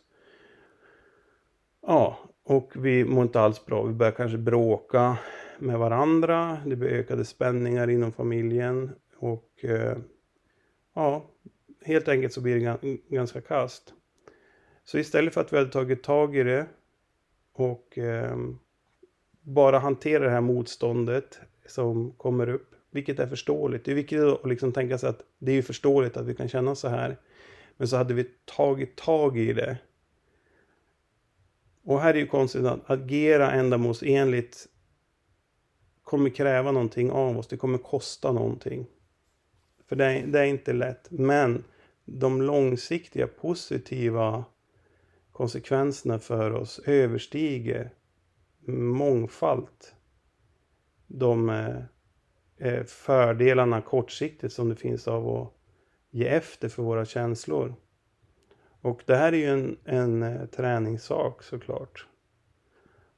Ja, 1.82 2.20
och 2.44 2.72
vi 2.76 3.06
mår 3.06 3.24
inte 3.24 3.40
alls 3.42 3.66
bra. 3.66 3.84
Vi 3.84 3.94
börjar 3.94 4.12
kanske 4.12 4.38
bråka 4.38 5.18
med 5.60 5.80
varandra. 5.80 6.58
Det 6.66 6.76
blir 6.76 6.90
ökade 6.90 7.26
spänningar 7.26 7.90
inom 7.90 8.12
familjen. 8.12 8.92
Och 9.18 9.66
eh, 9.66 9.98
ja, 10.94 11.26
helt 11.86 12.08
enkelt 12.08 12.34
så 12.34 12.42
blir 12.42 12.60
det 12.60 12.98
ganska 13.10 13.42
kast. 13.42 13.94
Så 14.84 14.98
istället 14.98 15.34
för 15.34 15.42
att 15.42 15.54
vi 15.54 15.58
hade 15.58 15.72
tagit 15.72 16.04
tag 16.04 16.36
i 16.36 16.44
det 16.44 16.66
och 17.54 17.98
eh, 17.98 18.38
bara 19.42 19.80
hantera 19.80 20.24
det 20.24 20.30
här 20.30 20.42
motståndet 20.42 21.40
som 21.66 22.12
kommer 22.12 22.50
upp 22.50 22.73
vilket 22.94 23.20
är 23.20 23.28
förståeligt. 23.28 23.86
Det 23.86 23.92
är 23.92 23.96
viktigt 23.96 24.20
att 24.20 24.46
liksom 24.46 24.72
tänka 24.72 24.98
sig 24.98 25.10
att 25.10 25.22
det 25.40 25.52
är 25.52 25.62
förståeligt 25.62 26.18
att 26.18 26.26
vi 26.26 26.36
kan 26.36 26.50
känna 26.50 26.76
så 26.76 26.88
här. 26.88 27.18
Men 27.78 27.88
så 27.88 27.98
hade 27.98 28.14
vi 28.14 28.24
tagit 28.46 28.96
tag 28.96 29.38
i 29.38 29.54
det. 29.54 29.78
Och 31.84 32.02
här 32.02 32.14
är 32.14 32.18
ju 32.18 32.28
konstigt 32.28 32.66
att 32.66 32.90
agera 32.90 33.52
ändamålsenligt 33.52 34.68
kommer 36.04 36.30
kräva 36.30 36.72
någonting 36.72 37.12
av 37.12 37.38
oss. 37.38 37.48
Det 37.48 37.58
kommer 37.58 37.78
kosta 37.78 38.32
någonting. 38.32 38.86
För 39.88 39.96
det 39.96 40.06
är, 40.06 40.28
det 40.28 40.40
är 40.40 40.46
inte 40.46 40.74
lätt. 40.74 41.12
Men 41.12 41.64
de 42.06 42.42
långsiktiga 42.42 43.28
positiva 43.28 44.46
konsekvenserna 45.32 46.20
för 46.20 46.52
oss 46.52 46.80
överstiger 46.80 47.94
mångfalt 48.68 49.96
de 51.08 51.50
Eh, 51.50 51.93
Eh, 52.58 52.84
fördelarna 52.84 53.82
kortsiktigt 53.82 54.54
som 54.54 54.70
det 54.70 54.76
finns 54.76 55.08
av 55.08 55.30
att 55.30 55.54
ge 56.12 56.28
efter 56.28 56.70
för 56.70 56.84
våra 56.84 57.06
känslor. 57.06 57.76
Och 58.82 59.02
det 59.06 59.16
här 59.16 59.34
är 59.34 59.38
ju 59.38 59.46
en, 59.46 59.78
en 59.86 60.24
eh, 60.24 60.46
träningssak 60.46 61.44
såklart. 61.44 62.08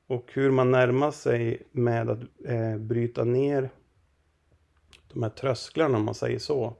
Och 0.07 0.31
hur 0.33 0.51
man 0.51 0.71
närmar 0.71 1.11
sig 1.11 1.61
med 1.71 2.09
att 2.09 2.19
eh, 2.45 2.77
bryta 2.77 3.23
ner 3.23 3.69
de 5.13 5.23
här 5.23 5.29
trösklarna 5.29 5.97
om 5.97 6.05
man 6.05 6.15
säger 6.15 6.39
så. 6.39 6.73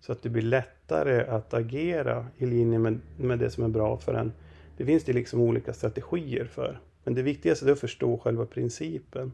Så 0.00 0.12
att 0.12 0.22
det 0.22 0.28
blir 0.28 0.42
lättare 0.42 1.26
att 1.26 1.54
agera 1.54 2.26
i 2.36 2.46
linje 2.46 2.78
med, 2.78 3.00
med 3.16 3.38
det 3.38 3.50
som 3.50 3.64
är 3.64 3.68
bra 3.68 3.96
för 3.96 4.14
en. 4.14 4.32
Det 4.76 4.84
finns 4.84 5.04
det 5.04 5.12
liksom 5.12 5.40
olika 5.40 5.72
strategier 5.72 6.44
för. 6.44 6.80
Men 7.04 7.14
det 7.14 7.22
viktigaste 7.22 7.66
är 7.66 7.72
att 7.72 7.80
förstå 7.80 8.18
själva 8.18 8.46
principen. 8.46 9.32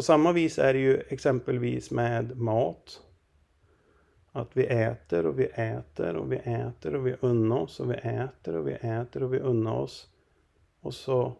På 0.00 0.04
samma 0.04 0.32
vis 0.32 0.58
är 0.58 0.72
det 0.72 0.78
ju 0.78 1.02
exempelvis 1.08 1.90
med 1.90 2.36
mat. 2.36 3.00
Att 4.32 4.56
vi 4.56 4.66
äter 4.66 5.26
och 5.26 5.38
vi 5.38 5.44
äter 5.44 6.16
och 6.16 6.32
vi 6.32 6.36
äter 6.36 6.94
och 6.94 7.06
vi 7.06 7.14
unnar 7.20 7.56
oss 7.56 7.80
och 7.80 7.90
vi 7.90 7.94
äter 7.94 8.56
och 8.56 8.68
vi 8.68 8.72
äter 8.72 9.22
och 9.22 9.34
vi 9.34 9.38
unnar 9.38 9.74
oss. 9.74 10.08
Och 10.80 10.94
så 10.94 11.32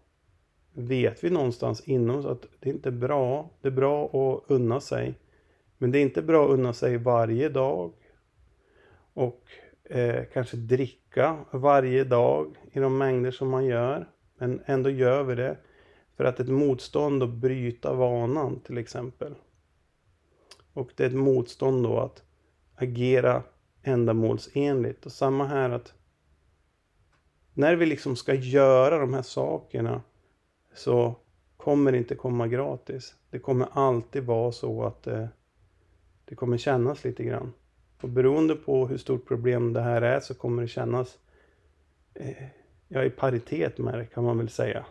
vet 0.72 1.24
vi 1.24 1.30
någonstans 1.30 1.80
inom 1.80 2.16
oss 2.16 2.26
att 2.26 2.46
det 2.60 2.70
inte 2.70 2.88
är 2.88 2.92
bra. 2.92 3.50
Det 3.60 3.68
är 3.68 3.72
bra 3.72 4.04
att 4.04 4.50
unna 4.50 4.80
sig. 4.80 5.14
Men 5.78 5.92
det 5.92 5.98
är 5.98 6.02
inte 6.02 6.22
bra 6.22 6.44
att 6.44 6.50
unna 6.50 6.72
sig 6.72 6.96
varje 6.96 7.48
dag. 7.48 7.92
Och 9.14 9.42
eh, 9.84 10.24
kanske 10.32 10.56
dricka 10.56 11.44
varje 11.50 12.04
dag 12.04 12.56
i 12.72 12.80
de 12.80 12.98
mängder 12.98 13.30
som 13.30 13.48
man 13.50 13.64
gör. 13.64 14.08
Men 14.38 14.60
ändå 14.66 14.90
gör 14.90 15.22
vi 15.22 15.34
det 15.34 15.56
för 16.20 16.24
att 16.24 16.40
ett 16.40 16.48
motstånd 16.48 17.22
att 17.22 17.30
bryta 17.30 17.94
vanan 17.94 18.60
till 18.60 18.78
exempel. 18.78 19.34
Och 20.72 20.90
det 20.96 21.04
är 21.04 21.08
ett 21.08 21.14
motstånd 21.14 21.82
då 21.82 21.98
att 21.98 22.22
agera 22.76 23.42
ändamålsenligt. 23.82 25.06
Och 25.06 25.12
samma 25.12 25.46
här 25.46 25.70
att 25.70 25.94
när 27.54 27.76
vi 27.76 27.86
liksom 27.86 28.16
ska 28.16 28.34
göra 28.34 28.98
de 28.98 29.14
här 29.14 29.22
sakerna 29.22 30.02
så 30.74 31.16
kommer 31.56 31.92
det 31.92 31.98
inte 31.98 32.14
komma 32.14 32.48
gratis. 32.48 33.14
Det 33.30 33.38
kommer 33.38 33.68
alltid 33.72 34.24
vara 34.24 34.52
så 34.52 34.84
att 34.84 35.02
det, 35.02 35.28
det 36.24 36.34
kommer 36.34 36.58
kännas 36.58 37.04
lite 37.04 37.24
grann. 37.24 37.52
Och 38.00 38.08
beroende 38.08 38.56
på 38.56 38.86
hur 38.86 38.98
stort 38.98 39.28
problem 39.28 39.72
det 39.72 39.82
här 39.82 40.02
är 40.02 40.20
så 40.20 40.34
kommer 40.34 40.62
det 40.62 40.68
kännas 40.68 41.18
eh, 42.14 42.44
ja, 42.88 43.04
i 43.04 43.10
paritet 43.10 43.78
med 43.78 43.98
det 43.98 44.06
kan 44.06 44.24
man 44.24 44.38
väl 44.38 44.48
säga. 44.48 44.86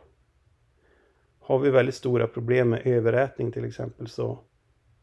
Har 1.50 1.60
vi 1.60 1.70
väldigt 1.70 1.96
stora 1.96 2.28
problem 2.28 2.70
med 2.70 2.88
överätning 2.88 3.52
till 3.52 3.66
exempel 3.66 4.08
så 4.08 4.40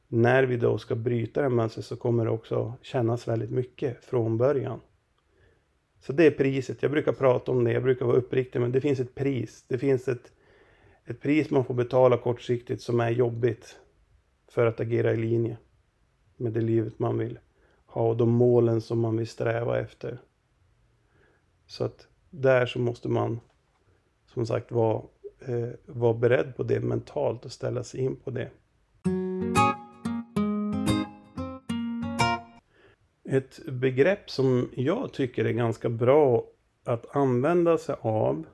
när 0.08 0.42
vi 0.42 0.56
då 0.56 0.78
ska 0.78 0.94
bryta 0.94 1.42
det 1.42 1.48
mönstret 1.48 1.86
så 1.86 1.96
kommer 1.96 2.24
det 2.24 2.30
också 2.30 2.74
kännas 2.82 3.28
väldigt 3.28 3.50
mycket 3.50 4.04
från 4.04 4.38
början. 4.38 4.80
Så 6.00 6.12
det 6.12 6.26
är 6.26 6.30
priset. 6.30 6.82
Jag 6.82 6.90
brukar 6.90 7.12
prata 7.12 7.52
om 7.52 7.64
det, 7.64 7.72
jag 7.72 7.82
brukar 7.82 8.06
vara 8.06 8.16
uppriktig, 8.16 8.60
men 8.60 8.72
det 8.72 8.80
finns 8.80 9.00
ett 9.00 9.14
pris. 9.14 9.64
Det 9.68 9.78
finns 9.78 10.08
ett, 10.08 10.32
ett 11.04 11.20
pris 11.20 11.50
man 11.50 11.64
får 11.64 11.74
betala 11.74 12.18
kortsiktigt 12.18 12.82
som 12.82 13.00
är 13.00 13.10
jobbigt 13.10 13.78
för 14.48 14.66
att 14.66 14.80
agera 14.80 15.12
i 15.12 15.16
linje 15.16 15.56
med 16.36 16.52
det 16.52 16.60
livet 16.60 16.98
man 16.98 17.18
vill 17.18 17.38
ha 17.86 18.08
och 18.08 18.16
de 18.16 18.30
målen 18.30 18.80
som 18.80 19.00
man 19.00 19.16
vill 19.16 19.28
sträva 19.28 19.78
efter. 19.78 20.18
Så 21.66 21.84
att 21.84 22.08
där 22.30 22.66
så 22.66 22.78
måste 22.78 23.08
man 23.08 23.40
som 24.26 24.46
sagt 24.46 24.72
vara, 24.72 25.02
eh, 25.48 25.68
vara 25.86 26.14
beredd 26.14 26.56
på 26.56 26.62
det 26.62 26.80
mentalt 26.80 27.44
och 27.44 27.52
ställa 27.52 27.84
sig 27.84 28.00
in 28.00 28.16
på 28.16 28.30
det. 28.30 28.50
Ett 33.28 33.66
begrepp 33.66 34.30
som 34.30 34.70
jag 34.74 35.12
tycker 35.12 35.44
är 35.44 35.52
ganska 35.52 35.88
bra 35.88 36.44
att 36.84 37.16
använda 37.16 37.78
sig 37.78 37.96
av 38.00 38.46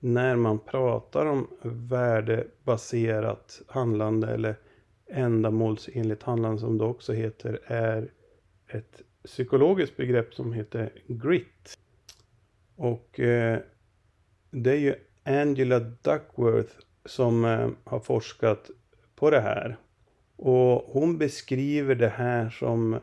när 0.00 0.36
man 0.36 0.58
pratar 0.58 1.26
om 1.26 1.46
värdebaserat 1.62 3.62
handlande 3.66 4.28
eller 4.28 4.56
ändamålsenligt 5.06 6.22
handlande 6.22 6.60
som 6.60 6.78
det 6.78 6.84
också 6.84 7.12
heter 7.12 7.60
är 7.66 8.10
ett 8.68 9.02
psykologiskt 9.24 9.96
begrepp 9.96 10.34
som 10.34 10.52
heter 10.52 10.92
grit. 11.06 11.78
Och 12.76 13.20
eh, 13.20 13.58
det 14.50 14.70
är 14.70 14.76
ju 14.76 14.94
Angela 15.28 15.80
Duckworth 15.80 16.72
som 17.04 17.44
eh, 17.44 17.70
har 17.84 18.00
forskat 18.00 18.70
på 19.14 19.30
det 19.30 19.40
här. 19.40 19.76
Och 20.36 20.84
hon 20.92 21.18
beskriver 21.18 21.94
det 21.94 22.08
här 22.08 22.50
som 22.50 23.00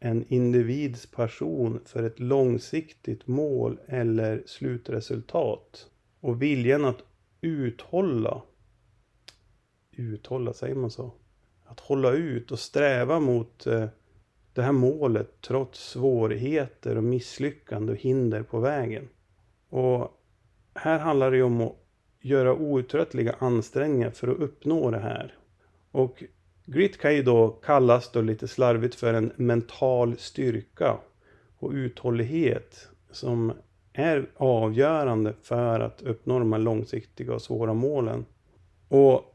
en 0.00 0.24
individs 0.28 1.06
passion 1.06 1.80
för 1.84 2.02
ett 2.02 2.20
långsiktigt 2.20 3.26
mål 3.26 3.78
eller 3.86 4.42
slutresultat. 4.46 5.86
Och 6.20 6.42
viljan 6.42 6.84
att 6.84 7.02
uthålla. 7.40 8.42
Uthålla, 9.92 10.52
säger 10.52 10.74
man 10.74 10.90
så? 10.90 11.12
Att 11.64 11.80
hålla 11.80 12.10
ut 12.10 12.50
och 12.50 12.58
sträva 12.58 13.20
mot 13.20 13.66
eh, 13.66 13.86
det 14.54 14.62
här 14.62 14.72
målet 14.72 15.40
trots 15.40 15.90
svårigheter 15.90 16.96
och 16.96 17.04
misslyckande 17.04 17.92
och 17.92 17.98
hinder 17.98 18.42
på 18.42 18.60
vägen. 18.60 19.08
Och 19.68 20.21
här 20.74 20.98
handlar 20.98 21.30
det 21.30 21.36
ju 21.36 21.42
om 21.42 21.60
att 21.60 21.76
göra 22.20 22.54
outtröttliga 22.54 23.34
ansträngningar 23.38 24.10
för 24.10 24.28
att 24.28 24.38
uppnå 24.38 24.90
det 24.90 24.98
här. 24.98 25.34
Och 25.90 26.24
Grit 26.66 26.98
kan 26.98 27.14
ju 27.14 27.22
då 27.22 27.48
kallas 27.48 28.12
då 28.12 28.20
lite 28.20 28.48
slarvigt 28.48 28.94
för 28.94 29.14
en 29.14 29.32
mental 29.36 30.16
styrka 30.18 30.96
och 31.58 31.70
uthållighet 31.70 32.88
som 33.10 33.52
är 33.92 34.26
avgörande 34.36 35.34
för 35.42 35.80
att 35.80 36.02
uppnå 36.02 36.38
de 36.38 36.52
här 36.52 36.60
långsiktiga 36.60 37.34
och 37.34 37.42
svåra 37.42 37.74
målen. 37.74 38.24
Och 38.88 39.34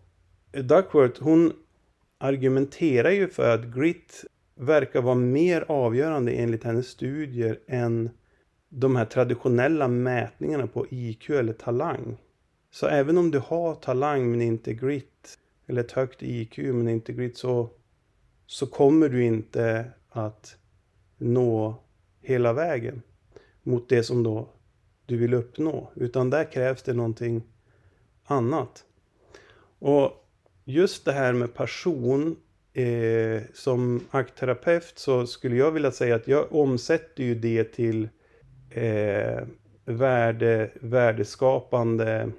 Duckworth 0.51 1.23
hon 1.23 1.53
argumenterar 2.17 3.11
ju 3.11 3.27
för 3.27 3.53
att 3.53 3.65
grit 3.65 4.25
verkar 4.55 5.01
vara 5.01 5.15
mer 5.15 5.65
avgörande 5.67 6.31
enligt 6.31 6.63
hennes 6.63 6.87
studier 6.87 7.59
än 7.67 8.09
de 8.79 8.95
här 8.95 9.05
traditionella 9.05 9.87
mätningarna 9.87 10.67
på 10.67 10.85
IQ 10.89 11.29
eller 11.29 11.53
talang. 11.53 12.17
Så 12.71 12.87
även 12.87 13.17
om 13.17 13.31
du 13.31 13.39
har 13.39 13.75
talang 13.75 14.31
men 14.31 14.41
inte 14.41 14.73
grit 14.73 15.39
eller 15.67 15.81
ett 15.81 15.91
högt 15.91 16.23
IQ 16.23 16.57
men 16.57 16.87
inte 16.87 17.13
grit 17.13 17.37
så, 17.37 17.69
så 18.45 18.67
kommer 18.67 19.09
du 19.09 19.23
inte 19.23 19.91
att 20.09 20.55
nå 21.17 21.83
hela 22.21 22.53
vägen 22.53 23.01
mot 23.63 23.89
det 23.89 24.03
som 24.03 24.23
då 24.23 24.49
du 25.05 25.17
vill 25.17 25.33
uppnå. 25.33 25.91
Utan 25.95 26.29
där 26.29 26.51
krävs 26.51 26.83
det 26.83 26.93
någonting 26.93 27.43
annat. 28.23 28.83
Och 29.79 30.11
just 30.65 31.05
det 31.05 31.11
här 31.11 31.33
med 31.33 31.53
passion 31.53 32.35
eh, 32.73 33.41
som 33.53 34.01
aktterapeut 34.11 34.93
så 34.95 35.27
skulle 35.27 35.55
jag 35.55 35.71
vilja 35.71 35.91
säga 35.91 36.15
att 36.15 36.27
jag 36.27 36.53
omsätter 36.53 37.23
ju 37.23 37.35
det 37.35 37.63
till 37.63 38.09
eh, 38.69 39.43
värde, 39.85 40.69
värdeskapande, 40.81 42.31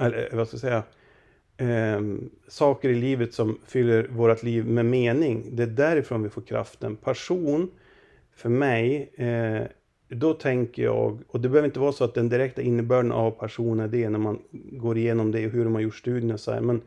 eller 0.00 0.28
eh, 0.32 0.36
vad 0.36 0.48
ska 0.48 0.54
jag 0.54 0.60
säga, 0.60 0.82
eh, 1.56 2.00
saker 2.48 2.88
i 2.88 2.94
livet 2.94 3.34
som 3.34 3.58
fyller 3.66 4.08
vårt 4.08 4.42
liv 4.42 4.66
med 4.66 4.86
mening. 4.86 5.48
Det 5.56 5.62
är 5.62 5.66
därifrån 5.66 6.22
vi 6.22 6.28
får 6.28 6.42
kraften. 6.42 6.96
Passion, 6.96 7.70
för 8.36 8.48
mig, 8.48 9.10
eh, 9.14 9.62
då 10.08 10.34
tänker 10.34 10.82
jag, 10.82 11.22
och 11.28 11.40
det 11.40 11.48
behöver 11.48 11.68
inte 11.68 11.80
vara 11.80 11.92
så 11.92 12.04
att 12.04 12.14
den 12.14 12.28
direkta 12.28 12.62
innebörden 12.62 13.12
av 13.12 13.30
passion 13.30 13.80
är 13.80 13.88
det 13.88 14.08
när 14.08 14.18
man 14.18 14.42
går 14.52 14.98
igenom 14.98 15.32
det 15.32 15.46
och 15.46 15.52
hur 15.52 15.64
de 15.64 15.74
har 15.74 15.82
gjort 15.82 15.96
studierna 15.96 16.38
så 16.38 16.52
här, 16.52 16.60
men 16.60 16.82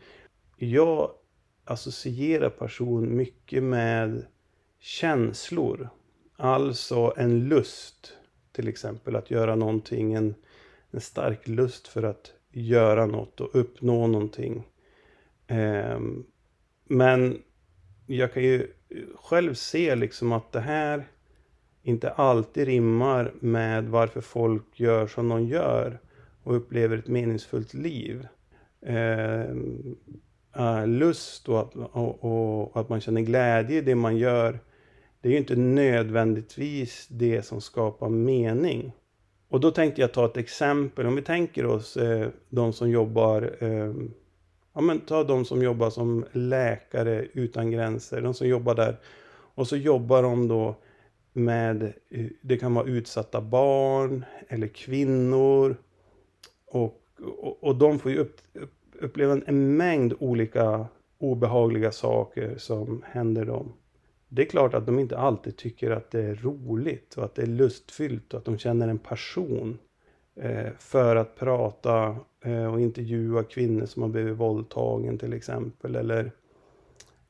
jag 0.57 1.11
associerar 1.65 2.49
passion 2.49 3.15
mycket 3.15 3.63
med 3.63 4.25
känslor. 4.79 5.89
Alltså 6.35 7.13
en 7.17 7.47
lust, 7.47 8.16
till 8.57 8.67
exempel 8.67 9.15
att 9.15 9.31
göra 9.31 9.55
någonting, 9.55 10.13
en, 10.13 10.35
en 10.91 11.01
stark 11.01 11.47
lust 11.47 11.87
för 11.87 12.03
att 12.03 12.31
göra 12.51 13.05
något 13.05 13.41
och 13.41 13.49
uppnå 13.53 14.07
någonting. 14.07 14.63
Eh, 15.47 15.99
men 16.87 17.41
jag 18.05 18.33
kan 18.33 18.43
ju 18.43 18.67
själv 19.15 19.53
se 19.53 19.95
liksom 19.95 20.31
att 20.31 20.51
det 20.51 20.59
här 20.59 21.07
inte 21.83 22.09
alltid 22.09 22.67
rimmar 22.67 23.33
med 23.39 23.89
varför 23.89 24.21
folk 24.21 24.79
gör 24.79 25.07
som 25.07 25.29
de 25.29 25.45
gör 25.45 25.99
och 26.43 26.55
upplever 26.55 26.97
ett 26.97 27.07
meningsfullt 27.07 27.73
liv. 27.73 28.27
Ehm, 28.85 29.95
eh, 30.55 30.87
lust 30.87 31.49
och 31.49 31.59
att, 31.59 31.75
och, 31.75 32.23
och 32.23 32.79
att 32.79 32.89
man 32.89 33.01
känner 33.01 33.21
glädje 33.21 33.77
i 33.77 33.81
det 33.81 33.95
man 33.95 34.17
gör. 34.17 34.59
Det 35.21 35.27
är 35.27 35.31
ju 35.31 35.37
inte 35.37 35.55
nödvändigtvis 35.55 37.07
det 37.09 37.41
som 37.41 37.61
skapar 37.61 38.09
mening. 38.09 38.91
Och 39.49 39.59
då 39.59 39.71
tänkte 39.71 40.01
jag 40.01 40.13
ta 40.13 40.25
ett 40.25 40.37
exempel. 40.37 41.05
Om 41.05 41.15
vi 41.15 41.21
tänker 41.21 41.65
oss 41.65 41.97
eh, 41.97 42.29
de 42.49 42.73
som 42.73 42.89
jobbar 42.89 43.55
eh, 43.59 43.93
Ja 44.77 44.81
men 44.81 44.99
ta 44.99 45.23
de 45.23 45.45
som 45.45 45.63
jobbar 45.63 45.89
som 45.89 46.25
läkare 46.31 47.27
utan 47.33 47.71
gränser. 47.71 48.21
De 48.21 48.33
som 48.33 48.47
jobbar 48.47 48.75
där. 48.75 48.97
Och 49.55 49.67
så 49.67 49.77
jobbar 49.77 50.23
de 50.23 50.47
då 50.47 50.75
med, 51.33 51.83
eh, 52.09 52.25
det 52.41 52.57
kan 52.57 52.73
vara 52.73 52.85
utsatta 52.85 53.41
barn 53.41 54.25
eller 54.47 54.67
kvinnor. 54.67 55.77
Och, 56.65 57.01
och, 57.41 57.63
och 57.63 57.75
de 57.75 57.99
får 57.99 58.11
ju 58.11 58.17
upp, 58.17 58.41
uppleva 58.99 59.41
en 59.45 59.77
mängd 59.77 60.13
olika 60.19 60.87
obehagliga 61.17 61.91
saker 61.91 62.57
som 62.57 63.03
händer 63.05 63.45
dem. 63.45 63.73
Det 64.29 64.41
är 64.41 64.45
klart 64.45 64.73
att 64.73 64.85
de 64.85 64.99
inte 64.99 65.17
alltid 65.17 65.57
tycker 65.57 65.91
att 65.91 66.11
det 66.11 66.21
är 66.21 66.35
roligt 66.35 67.17
och 67.17 67.23
att 67.23 67.35
det 67.35 67.41
är 67.41 67.47
lustfyllt 67.47 68.33
och 68.33 68.39
att 68.39 68.45
de 68.45 68.57
känner 68.57 68.87
en 68.87 68.99
passion 68.99 69.77
eh, 70.35 70.71
för 70.79 71.15
att 71.15 71.35
prata 71.35 72.15
eh, 72.41 72.73
och 72.73 72.81
intervjua 72.81 73.43
kvinnor 73.43 73.85
som 73.85 74.01
har 74.01 74.09
blivit 74.09 74.37
våldtagen 74.37 75.17
till 75.17 75.33
exempel. 75.33 75.95
Eller 75.95 76.31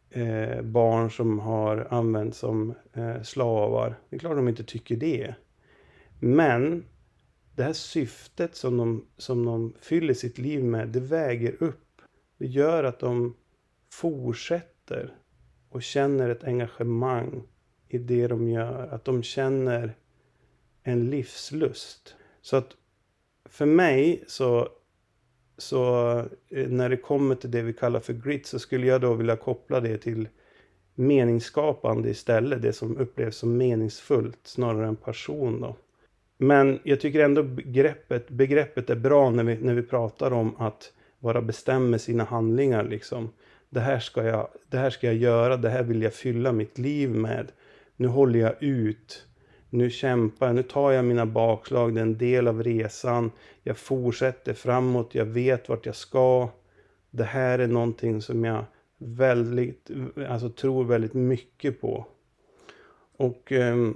eh, 0.10 0.62
barn 0.62 1.12
som 1.12 1.39
har 1.39 1.88
använts 1.89 2.38
som 2.39 2.73
slavar. 3.23 3.95
Det 4.10 4.15
är 4.15 4.19
klart 4.19 4.36
de 4.36 4.47
inte 4.47 4.63
tycker 4.63 4.95
det. 4.95 5.36
Men 6.19 6.86
det 7.55 7.63
här 7.63 7.73
syftet 7.73 8.55
som 8.55 8.77
de, 8.77 9.05
som 9.17 9.45
de 9.45 9.73
fyller 9.81 10.13
sitt 10.13 10.38
liv 10.38 10.63
med, 10.63 10.88
det 10.89 10.99
väger 10.99 11.63
upp. 11.63 12.01
Det 12.38 12.47
gör 12.47 12.83
att 12.83 12.99
de 12.99 13.36
fortsätter 13.91 15.13
och 15.69 15.84
känner 15.84 16.30
ett 16.30 16.43
engagemang 16.43 17.43
i 17.88 17.97
det 17.97 18.27
de 18.27 18.49
gör. 18.49 18.88
Att 18.88 19.06
de 19.06 19.23
känner 19.23 19.95
en 20.84 21.10
livslust. 21.10 22.15
Så 22.41 22.58
att 22.58 22.75
för 23.45 23.65
mig 23.65 24.23
så, 24.27 24.69
så 25.58 26.10
eh, 26.49 26.67
när 26.67 26.89
det 26.89 26.97
kommer 26.97 27.36
till 27.36 27.51
det 27.51 27.62
vi 27.62 27.73
kallar 27.73 27.99
för 27.99 28.13
grit 28.13 28.47
så 28.47 28.60
skulle 28.60 28.88
jag 28.88 29.01
då 29.01 29.13
vilja 29.13 29.36
koppla 29.36 29.80
det 29.80 29.97
till 29.97 30.27
meningsskapande 30.95 32.10
istället. 32.10 32.62
Det 32.62 32.73
som 32.73 32.97
upplevs 32.97 33.38
som 33.38 33.58
meningsfullt 33.58 34.39
snarare 34.43 34.88
än 34.88 34.95
passion 34.95 35.62
då. 35.62 35.75
Men 36.38 36.80
jag 36.84 36.99
tycker 36.99 37.19
ändå 37.19 37.43
begreppet, 37.43 38.30
begreppet 38.30 38.89
är 38.89 38.95
bra 38.95 39.30
när 39.30 39.43
vi, 39.43 39.58
när 39.58 39.73
vi 39.73 39.84
pratar 39.84 40.32
om 40.32 40.56
att 40.58 40.93
vara 41.19 41.41
bestämd 41.41 41.89
med 41.89 42.01
sina 42.01 42.23
handlingar. 42.23 42.84
Liksom. 42.84 43.30
Det, 43.69 43.80
här 43.80 43.99
ska 43.99 44.23
jag, 44.23 44.47
det 44.69 44.77
här 44.77 44.89
ska 44.89 45.08
jag 45.08 45.15
göra, 45.15 45.58
det 45.58 45.69
här 45.69 45.84
vill 45.84 46.01
jag 46.01 46.13
fylla 46.13 46.51
mitt 46.51 46.77
liv 46.77 47.10
med. 47.10 47.51
Nu 47.95 48.08
håller 48.08 48.39
jag 48.39 48.63
ut. 48.63 49.25
Nu 49.69 49.89
kämpar 49.89 50.45
jag, 50.45 50.56
nu 50.56 50.63
tar 50.63 50.91
jag 50.91 51.06
mina 51.06 51.25
bakslag, 51.25 51.95
det 51.95 51.99
är 51.99 52.01
en 52.01 52.17
del 52.17 52.47
av 52.47 52.63
resan. 52.63 53.32
Jag 53.63 53.77
fortsätter 53.77 54.53
framåt, 54.53 55.15
jag 55.15 55.25
vet 55.25 55.69
vart 55.69 55.86
jag 55.86 55.95
ska. 55.95 56.49
Det 57.12 57.23
här 57.23 57.60
är 57.60 57.67
någonting 57.67 58.21
som 58.21 58.45
jag 58.45 58.65
väldigt, 58.97 59.89
alltså 60.30 60.49
tror 60.49 60.84
väldigt 60.84 61.13
mycket 61.13 61.82
på. 61.82 62.06
Och 63.17 63.51
eh, 63.51 63.91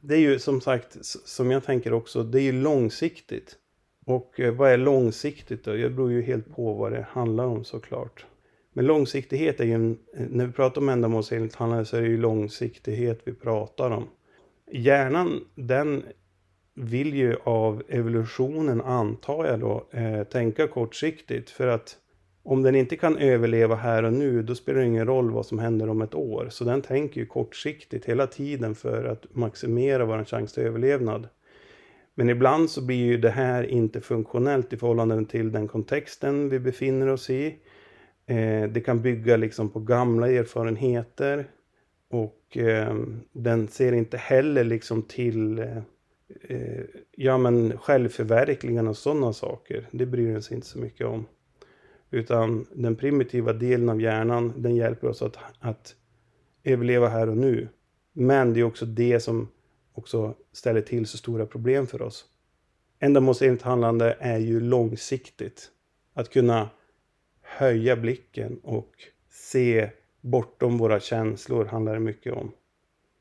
det 0.00 0.14
är 0.14 0.18
ju 0.18 0.38
som 0.38 0.60
sagt, 0.60 0.96
som 1.04 1.50
jag 1.50 1.64
tänker 1.64 1.92
också, 1.92 2.22
det 2.22 2.40
är 2.40 2.42
ju 2.42 2.52
långsiktigt. 2.52 3.58
Och 4.06 4.40
eh, 4.40 4.54
vad 4.54 4.70
är 4.70 4.76
långsiktigt 4.76 5.64
då? 5.64 5.72
Det 5.72 5.90
beror 5.90 6.12
ju 6.12 6.22
helt 6.22 6.56
på 6.56 6.72
vad 6.72 6.92
det 6.92 7.06
handlar 7.10 7.46
om 7.46 7.64
såklart. 7.64 8.26
Men 8.76 8.86
långsiktighet 8.86 9.60
är 9.60 9.64
ju, 9.64 9.72
en, 9.72 9.98
eh, 10.16 10.26
när 10.30 10.46
vi 10.46 10.52
pratar 10.52 10.80
om 10.80 10.88
ändamålsenligt 10.88 11.54
handlande 11.54 11.84
så 11.84 11.96
är 11.96 12.02
det 12.02 12.08
ju 12.08 12.18
långsiktighet 12.18 13.20
vi 13.24 13.32
pratar 13.32 13.90
om. 13.90 14.04
Hjärnan, 14.72 15.44
den 15.54 16.02
vill 16.74 17.14
ju 17.14 17.36
av 17.44 17.82
evolutionen, 17.88 18.80
antar 18.80 19.44
jag 19.44 19.60
då, 19.60 19.88
eh, 19.90 20.24
tänka 20.24 20.66
kortsiktigt. 20.66 21.50
För 21.50 21.66
att 21.66 21.96
om 22.42 22.62
den 22.62 22.74
inte 22.74 22.96
kan 22.96 23.18
överleva 23.18 23.74
här 23.74 24.02
och 24.02 24.12
nu, 24.12 24.42
då 24.42 24.54
spelar 24.54 24.80
det 24.80 24.86
ingen 24.86 25.06
roll 25.06 25.30
vad 25.30 25.46
som 25.46 25.58
händer 25.58 25.88
om 25.88 26.02
ett 26.02 26.14
år. 26.14 26.48
Så 26.50 26.64
den 26.64 26.82
tänker 26.82 27.20
ju 27.20 27.26
kortsiktigt 27.26 28.04
hela 28.04 28.26
tiden 28.26 28.74
för 28.74 29.04
att 29.04 29.34
maximera 29.34 30.04
vår 30.04 30.24
chans 30.24 30.52
till 30.52 30.62
överlevnad. 30.62 31.28
Men 32.14 32.30
ibland 32.30 32.70
så 32.70 32.82
blir 32.82 33.04
ju 33.04 33.16
det 33.16 33.30
här 33.30 33.64
inte 33.64 34.00
funktionellt 34.00 34.72
i 34.72 34.76
förhållande 34.76 35.24
till 35.24 35.52
den 35.52 35.68
kontexten 35.68 36.48
vi 36.48 36.58
befinner 36.58 37.08
oss 37.08 37.30
i. 37.30 37.58
Eh, 38.26 38.68
det 38.68 38.80
kan 38.80 39.02
bygga 39.02 39.36
liksom 39.36 39.70
på 39.70 39.80
gamla 39.80 40.30
erfarenheter. 40.30 41.46
Och 42.10 42.56
eh, 42.56 42.96
den 43.32 43.68
ser 43.68 43.92
inte 43.92 44.16
heller 44.16 44.64
liksom 44.64 45.02
till 45.02 45.58
eh, 45.58 46.80
ja, 47.16 47.38
men 47.38 47.78
självförverkligande 47.78 48.90
och 48.90 48.96
sådana 48.96 49.32
saker. 49.32 49.88
Det 49.90 50.06
bryr 50.06 50.32
den 50.32 50.42
sig 50.42 50.54
inte 50.54 50.66
så 50.66 50.78
mycket 50.78 51.06
om. 51.06 51.26
Utan 52.10 52.66
den 52.72 52.96
primitiva 52.96 53.52
delen 53.52 53.88
av 53.88 54.00
hjärnan, 54.00 54.52
den 54.56 54.76
hjälper 54.76 55.08
oss 55.08 55.22
att, 55.22 55.38
att 55.60 55.94
överleva 56.64 57.08
här 57.08 57.28
och 57.28 57.36
nu. 57.36 57.68
Men 58.12 58.54
det 58.54 58.60
är 58.60 58.64
också 58.64 58.86
det 58.86 59.20
som 59.20 59.48
också 59.92 60.34
ställer 60.52 60.80
till 60.80 61.06
så 61.06 61.18
stora 61.18 61.46
problem 61.46 61.86
för 61.86 62.02
oss. 62.02 62.24
Ändamålsenligt 62.98 63.62
handlande 63.62 64.16
är 64.20 64.38
ju 64.38 64.60
långsiktigt. 64.60 65.70
Att 66.14 66.30
kunna 66.30 66.70
höja 67.56 67.96
blicken 67.96 68.60
och 68.62 68.92
se 69.30 69.90
bortom 70.20 70.78
våra 70.78 71.00
känslor 71.00 71.64
handlar 71.64 71.94
det 71.94 72.00
mycket 72.00 72.32
om. 72.32 72.52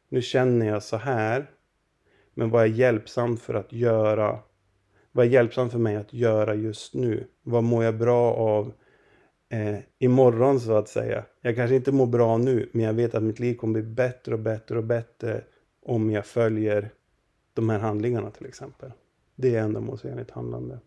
Nu 0.09 0.21
känner 0.21 0.65
jag 0.65 0.83
så 0.83 0.97
här. 0.97 1.51
Men 2.33 2.49
vad 2.49 2.63
är 2.63 2.67
hjälpsamt 2.67 3.41
för 3.41 3.53
att 3.53 3.73
göra? 3.73 4.39
Vad 5.11 5.25
är 5.25 5.29
hjälpsamt 5.29 5.71
för 5.71 5.79
mig 5.79 5.95
att 5.95 6.13
göra 6.13 6.55
just 6.55 6.93
nu? 6.93 7.27
Vad 7.43 7.63
mår 7.63 7.83
jag 7.83 7.97
bra 7.97 8.33
av 8.33 8.73
eh, 9.49 9.79
imorgon 9.99 10.59
så 10.59 10.75
att 10.75 10.89
säga. 10.89 11.25
Jag 11.41 11.55
kanske 11.55 11.75
inte 11.75 11.91
mår 11.91 12.05
bra 12.07 12.37
nu, 12.37 12.69
men 12.73 12.85
jag 12.85 12.93
vet 12.93 13.15
att 13.15 13.23
mitt 13.23 13.39
liv 13.39 13.55
kommer 13.55 13.73
bli 13.73 13.83
bättre 13.83 14.33
och 14.33 14.39
bättre 14.39 14.77
och 14.77 14.83
bättre 14.83 15.43
om 15.85 16.11
jag 16.11 16.25
följer 16.25 16.89
de 17.53 17.69
här 17.69 17.79
handlingarna 17.79 18.31
till 18.31 18.45
exempel. 18.45 18.91
Det 19.35 19.55
är 19.55 19.61
ändamålsenligt 19.61 20.31
handlande. 20.31 20.79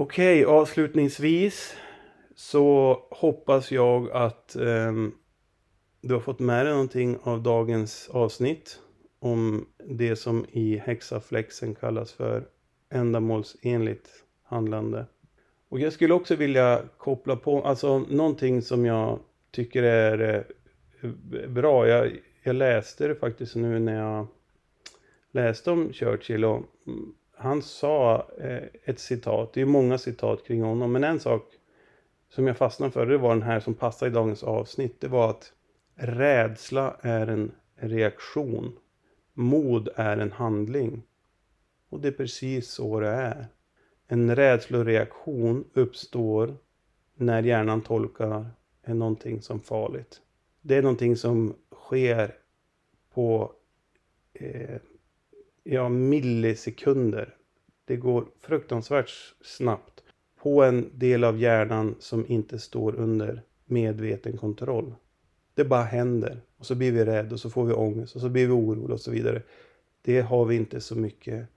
Okej, 0.00 0.46
okay, 0.46 0.56
avslutningsvis 0.56 1.76
så 2.34 2.98
hoppas 3.10 3.72
jag 3.72 4.10
att 4.10 4.56
eh, 4.56 4.92
du 6.00 6.14
har 6.14 6.20
fått 6.20 6.38
med 6.38 6.66
dig 6.66 6.72
någonting 6.72 7.18
av 7.22 7.42
dagens 7.42 8.08
avsnitt 8.12 8.80
om 9.18 9.66
det 9.88 10.16
som 10.16 10.46
i 10.52 10.76
hexaflexen 10.76 11.74
kallas 11.74 12.12
för 12.12 12.48
ändamålsenligt 12.90 14.08
handlande. 14.42 15.06
Och 15.68 15.80
jag 15.80 15.92
skulle 15.92 16.14
också 16.14 16.36
vilja 16.36 16.82
koppla 16.98 17.36
på, 17.36 17.62
alltså 17.62 17.98
någonting 17.98 18.62
som 18.62 18.86
jag 18.86 19.18
tycker 19.50 19.82
är 19.82 20.44
eh, 21.00 21.10
bra. 21.48 21.88
Jag, 21.88 22.16
jag 22.42 22.56
läste 22.56 23.08
det 23.08 23.14
faktiskt 23.14 23.56
nu 23.56 23.78
när 23.78 23.96
jag 23.96 24.26
läste 25.32 25.70
om 25.70 25.92
Churchill 25.92 26.44
och 26.44 26.62
mm, 26.86 27.14
han 27.38 27.62
sa 27.62 28.26
eh, 28.38 28.62
ett 28.84 28.98
citat, 28.98 29.52
det 29.52 29.60
är 29.60 29.66
många 29.66 29.98
citat 29.98 30.44
kring 30.44 30.62
honom, 30.62 30.92
men 30.92 31.04
en 31.04 31.20
sak 31.20 31.42
som 32.28 32.46
jag 32.46 32.56
fastnade 32.56 32.92
för, 32.92 33.06
det 33.06 33.18
var 33.18 33.30
den 33.30 33.42
här 33.42 33.60
som 33.60 33.74
passar 33.74 34.06
i 34.06 34.10
dagens 34.10 34.42
avsnitt. 34.42 35.00
Det 35.00 35.08
var 35.08 35.30
att 35.30 35.52
rädsla 35.94 36.96
är 37.00 37.26
en 37.26 37.52
reaktion. 37.76 38.78
Mod 39.32 39.88
är 39.94 40.16
en 40.16 40.32
handling. 40.32 41.02
Och 41.88 42.00
det 42.00 42.08
är 42.08 42.12
precis 42.12 42.70
så 42.70 43.00
det 43.00 43.08
är. 43.08 43.46
En 44.06 44.36
rädsloreaktion 44.36 45.64
uppstår 45.74 46.56
när 47.14 47.42
hjärnan 47.42 47.80
tolkar 47.80 48.46
någonting 48.86 49.42
som 49.42 49.60
farligt. 49.60 50.20
Det 50.60 50.76
är 50.76 50.82
någonting 50.82 51.16
som 51.16 51.54
sker 51.72 52.34
på 53.14 53.52
eh, 54.32 54.80
ja, 55.70 55.88
millisekunder. 55.88 57.34
Det 57.84 57.96
går 57.96 58.26
fruktansvärt 58.40 59.10
snabbt 59.40 60.02
på 60.42 60.62
en 60.62 60.90
del 60.94 61.24
av 61.24 61.40
hjärnan 61.40 61.94
som 61.98 62.26
inte 62.26 62.58
står 62.58 62.94
under 62.94 63.42
medveten 63.66 64.36
kontroll. 64.36 64.94
Det 65.54 65.64
bara 65.64 65.82
händer 65.82 66.40
och 66.56 66.66
så 66.66 66.74
blir 66.74 66.92
vi 66.92 67.04
rädda 67.04 67.34
och 67.34 67.40
så 67.40 67.50
får 67.50 67.64
vi 67.64 67.72
ångest 67.72 68.14
och 68.14 68.20
så 68.20 68.28
blir 68.28 68.46
vi 68.46 68.52
oroliga 68.52 68.94
och 68.94 69.00
så 69.00 69.10
vidare. 69.10 69.42
Det 70.02 70.20
har 70.20 70.44
vi 70.44 70.56
inte 70.56 70.80
så 70.80 70.96
mycket 70.96 71.48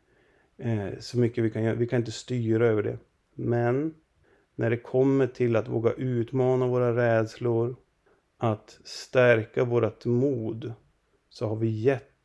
eh, 0.58 0.90
så 1.00 1.20
mycket 1.20 1.44
vi 1.44 1.50
kan 1.50 1.64
göra. 1.64 1.76
Vi 1.76 1.88
kan 1.88 2.00
inte 2.00 2.12
styra 2.12 2.68
över 2.68 2.84
det. 2.84 2.98
Men 3.36 3.94
när 4.56 4.70
det 4.70 4.78
kommer 4.78 5.28
till 5.28 5.56
att 5.56 5.68
våga 5.68 5.94
utmana 5.94 6.68
våra 6.68 6.96
rädslor, 6.96 7.76
att 8.38 8.80
stärka 8.84 9.64
vårt 9.64 10.06
mod, 10.06 10.74
så 11.30 11.48
har 11.48 11.56
vi 11.56 11.68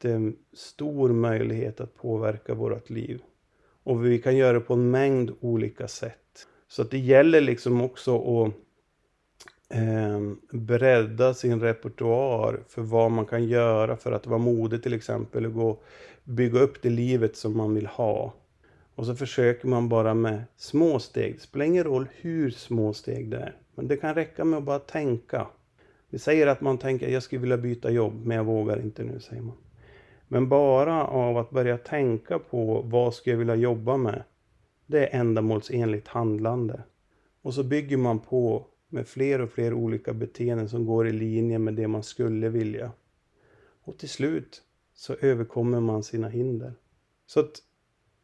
jättestor 0.04 1.08
möjlighet 1.08 1.80
att 1.80 1.94
påverka 1.94 2.54
vårt 2.54 2.90
liv. 2.90 3.20
Och 3.84 4.06
vi 4.06 4.18
kan 4.18 4.36
göra 4.36 4.52
det 4.52 4.60
på 4.60 4.74
en 4.74 4.90
mängd 4.90 5.30
olika 5.40 5.88
sätt. 5.88 6.46
Så 6.68 6.82
att 6.82 6.90
det 6.90 6.98
gäller 6.98 7.40
liksom 7.40 7.80
också 7.80 8.16
att 8.16 8.52
eh, 9.68 10.20
bredda 10.50 11.34
sin 11.34 11.60
repertoar 11.60 12.60
för 12.68 12.82
vad 12.82 13.10
man 13.10 13.26
kan 13.26 13.44
göra 13.44 13.96
för 13.96 14.12
att 14.12 14.26
vara 14.26 14.38
modig 14.38 14.82
till 14.82 14.92
exempel 14.92 15.46
och 15.46 15.52
gå, 15.52 15.78
bygga 16.24 16.60
upp 16.60 16.82
det 16.82 16.90
livet 16.90 17.36
som 17.36 17.56
man 17.56 17.74
vill 17.74 17.86
ha. 17.86 18.34
Och 18.94 19.06
så 19.06 19.14
försöker 19.14 19.68
man 19.68 19.88
bara 19.88 20.14
med 20.14 20.42
små 20.56 20.98
steg. 20.98 21.34
Det 21.34 21.40
spelar 21.40 21.66
ingen 21.66 21.84
roll 21.84 22.08
hur 22.20 22.50
små 22.50 22.92
steg 22.92 23.30
det 23.30 23.36
är. 23.36 23.56
Men 23.74 23.88
det 23.88 23.96
kan 23.96 24.14
räcka 24.14 24.44
med 24.44 24.58
att 24.58 24.64
bara 24.64 24.78
tänka. 24.78 25.46
Vi 26.10 26.18
säger 26.18 26.46
att 26.46 26.60
man 26.60 26.78
tänker 26.78 27.08
jag 27.08 27.22
skulle 27.22 27.40
vilja 27.40 27.58
byta 27.58 27.90
jobb 27.90 28.26
men 28.26 28.36
jag 28.36 28.44
vågar 28.44 28.80
inte 28.80 29.04
nu 29.04 29.20
säger 29.20 29.42
man. 29.42 29.56
Men 30.28 30.48
bara 30.48 31.06
av 31.06 31.38
att 31.38 31.50
börja 31.50 31.78
tänka 31.78 32.38
på 32.38 32.82
vad 32.82 33.14
skulle 33.14 33.32
jag 33.32 33.38
vilja 33.38 33.54
jobba 33.54 33.96
med. 33.96 34.22
Det 34.86 35.06
är 35.06 35.20
ändamålsenligt 35.20 36.08
handlande. 36.08 36.82
Och 37.42 37.54
så 37.54 37.62
bygger 37.62 37.96
man 37.96 38.18
på 38.18 38.66
med 38.88 39.08
fler 39.08 39.40
och 39.40 39.50
fler 39.50 39.72
olika 39.72 40.12
beteenden 40.12 40.68
som 40.68 40.86
går 40.86 41.08
i 41.08 41.12
linje 41.12 41.58
med 41.58 41.74
det 41.74 41.88
man 41.88 42.02
skulle 42.02 42.48
vilja. 42.48 42.92
Och 43.84 43.98
till 43.98 44.08
slut 44.08 44.62
så 44.94 45.14
överkommer 45.14 45.80
man 45.80 46.02
sina 46.02 46.28
hinder. 46.28 46.74
Så 47.26 47.40
att 47.40 47.62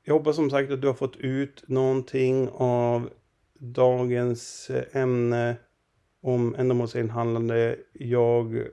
jag 0.04 0.14
hoppas 0.14 0.36
som 0.36 0.50
sagt 0.50 0.72
att 0.72 0.80
du 0.80 0.86
har 0.86 0.94
fått 0.94 1.16
ut 1.16 1.68
någonting 1.68 2.48
av 2.52 3.10
dagens 3.58 4.70
eh, 4.70 5.02
ämne 5.02 5.56
om 6.20 6.54
ändamålsenligt 6.54 7.14
handlande. 7.14 7.78
Jag 7.92 8.66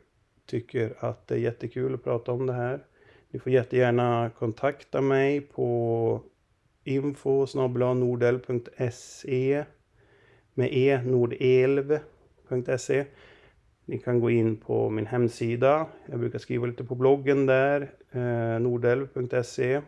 tycker 0.46 0.96
att 1.00 1.28
det 1.28 1.36
är 1.36 1.40
jättekul 1.40 1.94
att 1.94 2.04
prata 2.04 2.32
om 2.32 2.46
det 2.46 2.54
här. 2.54 2.86
Ni 3.32 3.40
får 3.40 3.52
jättegärna 3.52 4.32
kontakta 4.40 5.02
mig 5.02 5.42
på 5.42 6.22
info 6.84 7.46
nordelv.se 7.94 9.64
med 10.54 10.70
e 10.72 11.02
nordelv.se 11.06 13.06
Ni 13.86 13.98
kan 13.98 14.20
gå 14.20 14.30
in 14.30 14.58
på 14.58 14.90
min 14.90 15.06
hemsida. 15.06 15.88
Jag 16.06 16.20
brukar 16.20 16.40
skriva 16.40 16.66
lite 16.66 16.84
på 16.84 16.96
bloggen 16.96 17.46
där, 17.46 17.92
eh, 18.12 18.60
nordelv.se. 18.60 19.82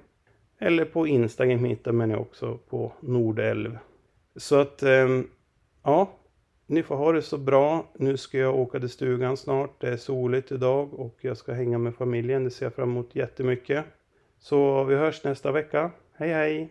Eller 0.60 0.86
på 0.86 1.08
Instagram 1.08 1.66
hittar 1.66 1.92
man 1.92 2.16
också 2.16 2.60
på 2.70 2.94
nordelv. 3.00 3.78
Så 4.36 4.56
att, 4.56 4.84
eh, 4.84 5.22
ja, 5.84 6.12
ni 6.72 6.84
får 6.84 6.96
ha 6.96 7.12
det 7.12 7.22
så 7.22 7.38
bra. 7.38 7.86
Nu 7.94 8.18
ska 8.18 8.38
jag 8.38 8.60
åka 8.60 8.80
till 8.80 8.90
stugan 8.90 9.38
snart. 9.38 9.82
Det 9.82 9.90
är 9.90 9.98
soligt 9.98 10.52
idag 10.52 10.94
och 10.94 11.18
jag 11.22 11.38
ska 11.38 11.54
hänga 11.54 11.78
med 11.78 11.96
familjen. 11.96 12.44
Det 12.44 12.52
ser 12.52 12.66
jag 12.66 12.74
fram 12.74 12.90
emot 12.90 13.16
jättemycket. 13.16 13.86
Så 14.40 14.84
vi 14.84 14.96
hörs 14.96 15.24
nästa 15.24 15.52
vecka. 15.52 15.92
Hej 16.14 16.30
hej! 16.30 16.70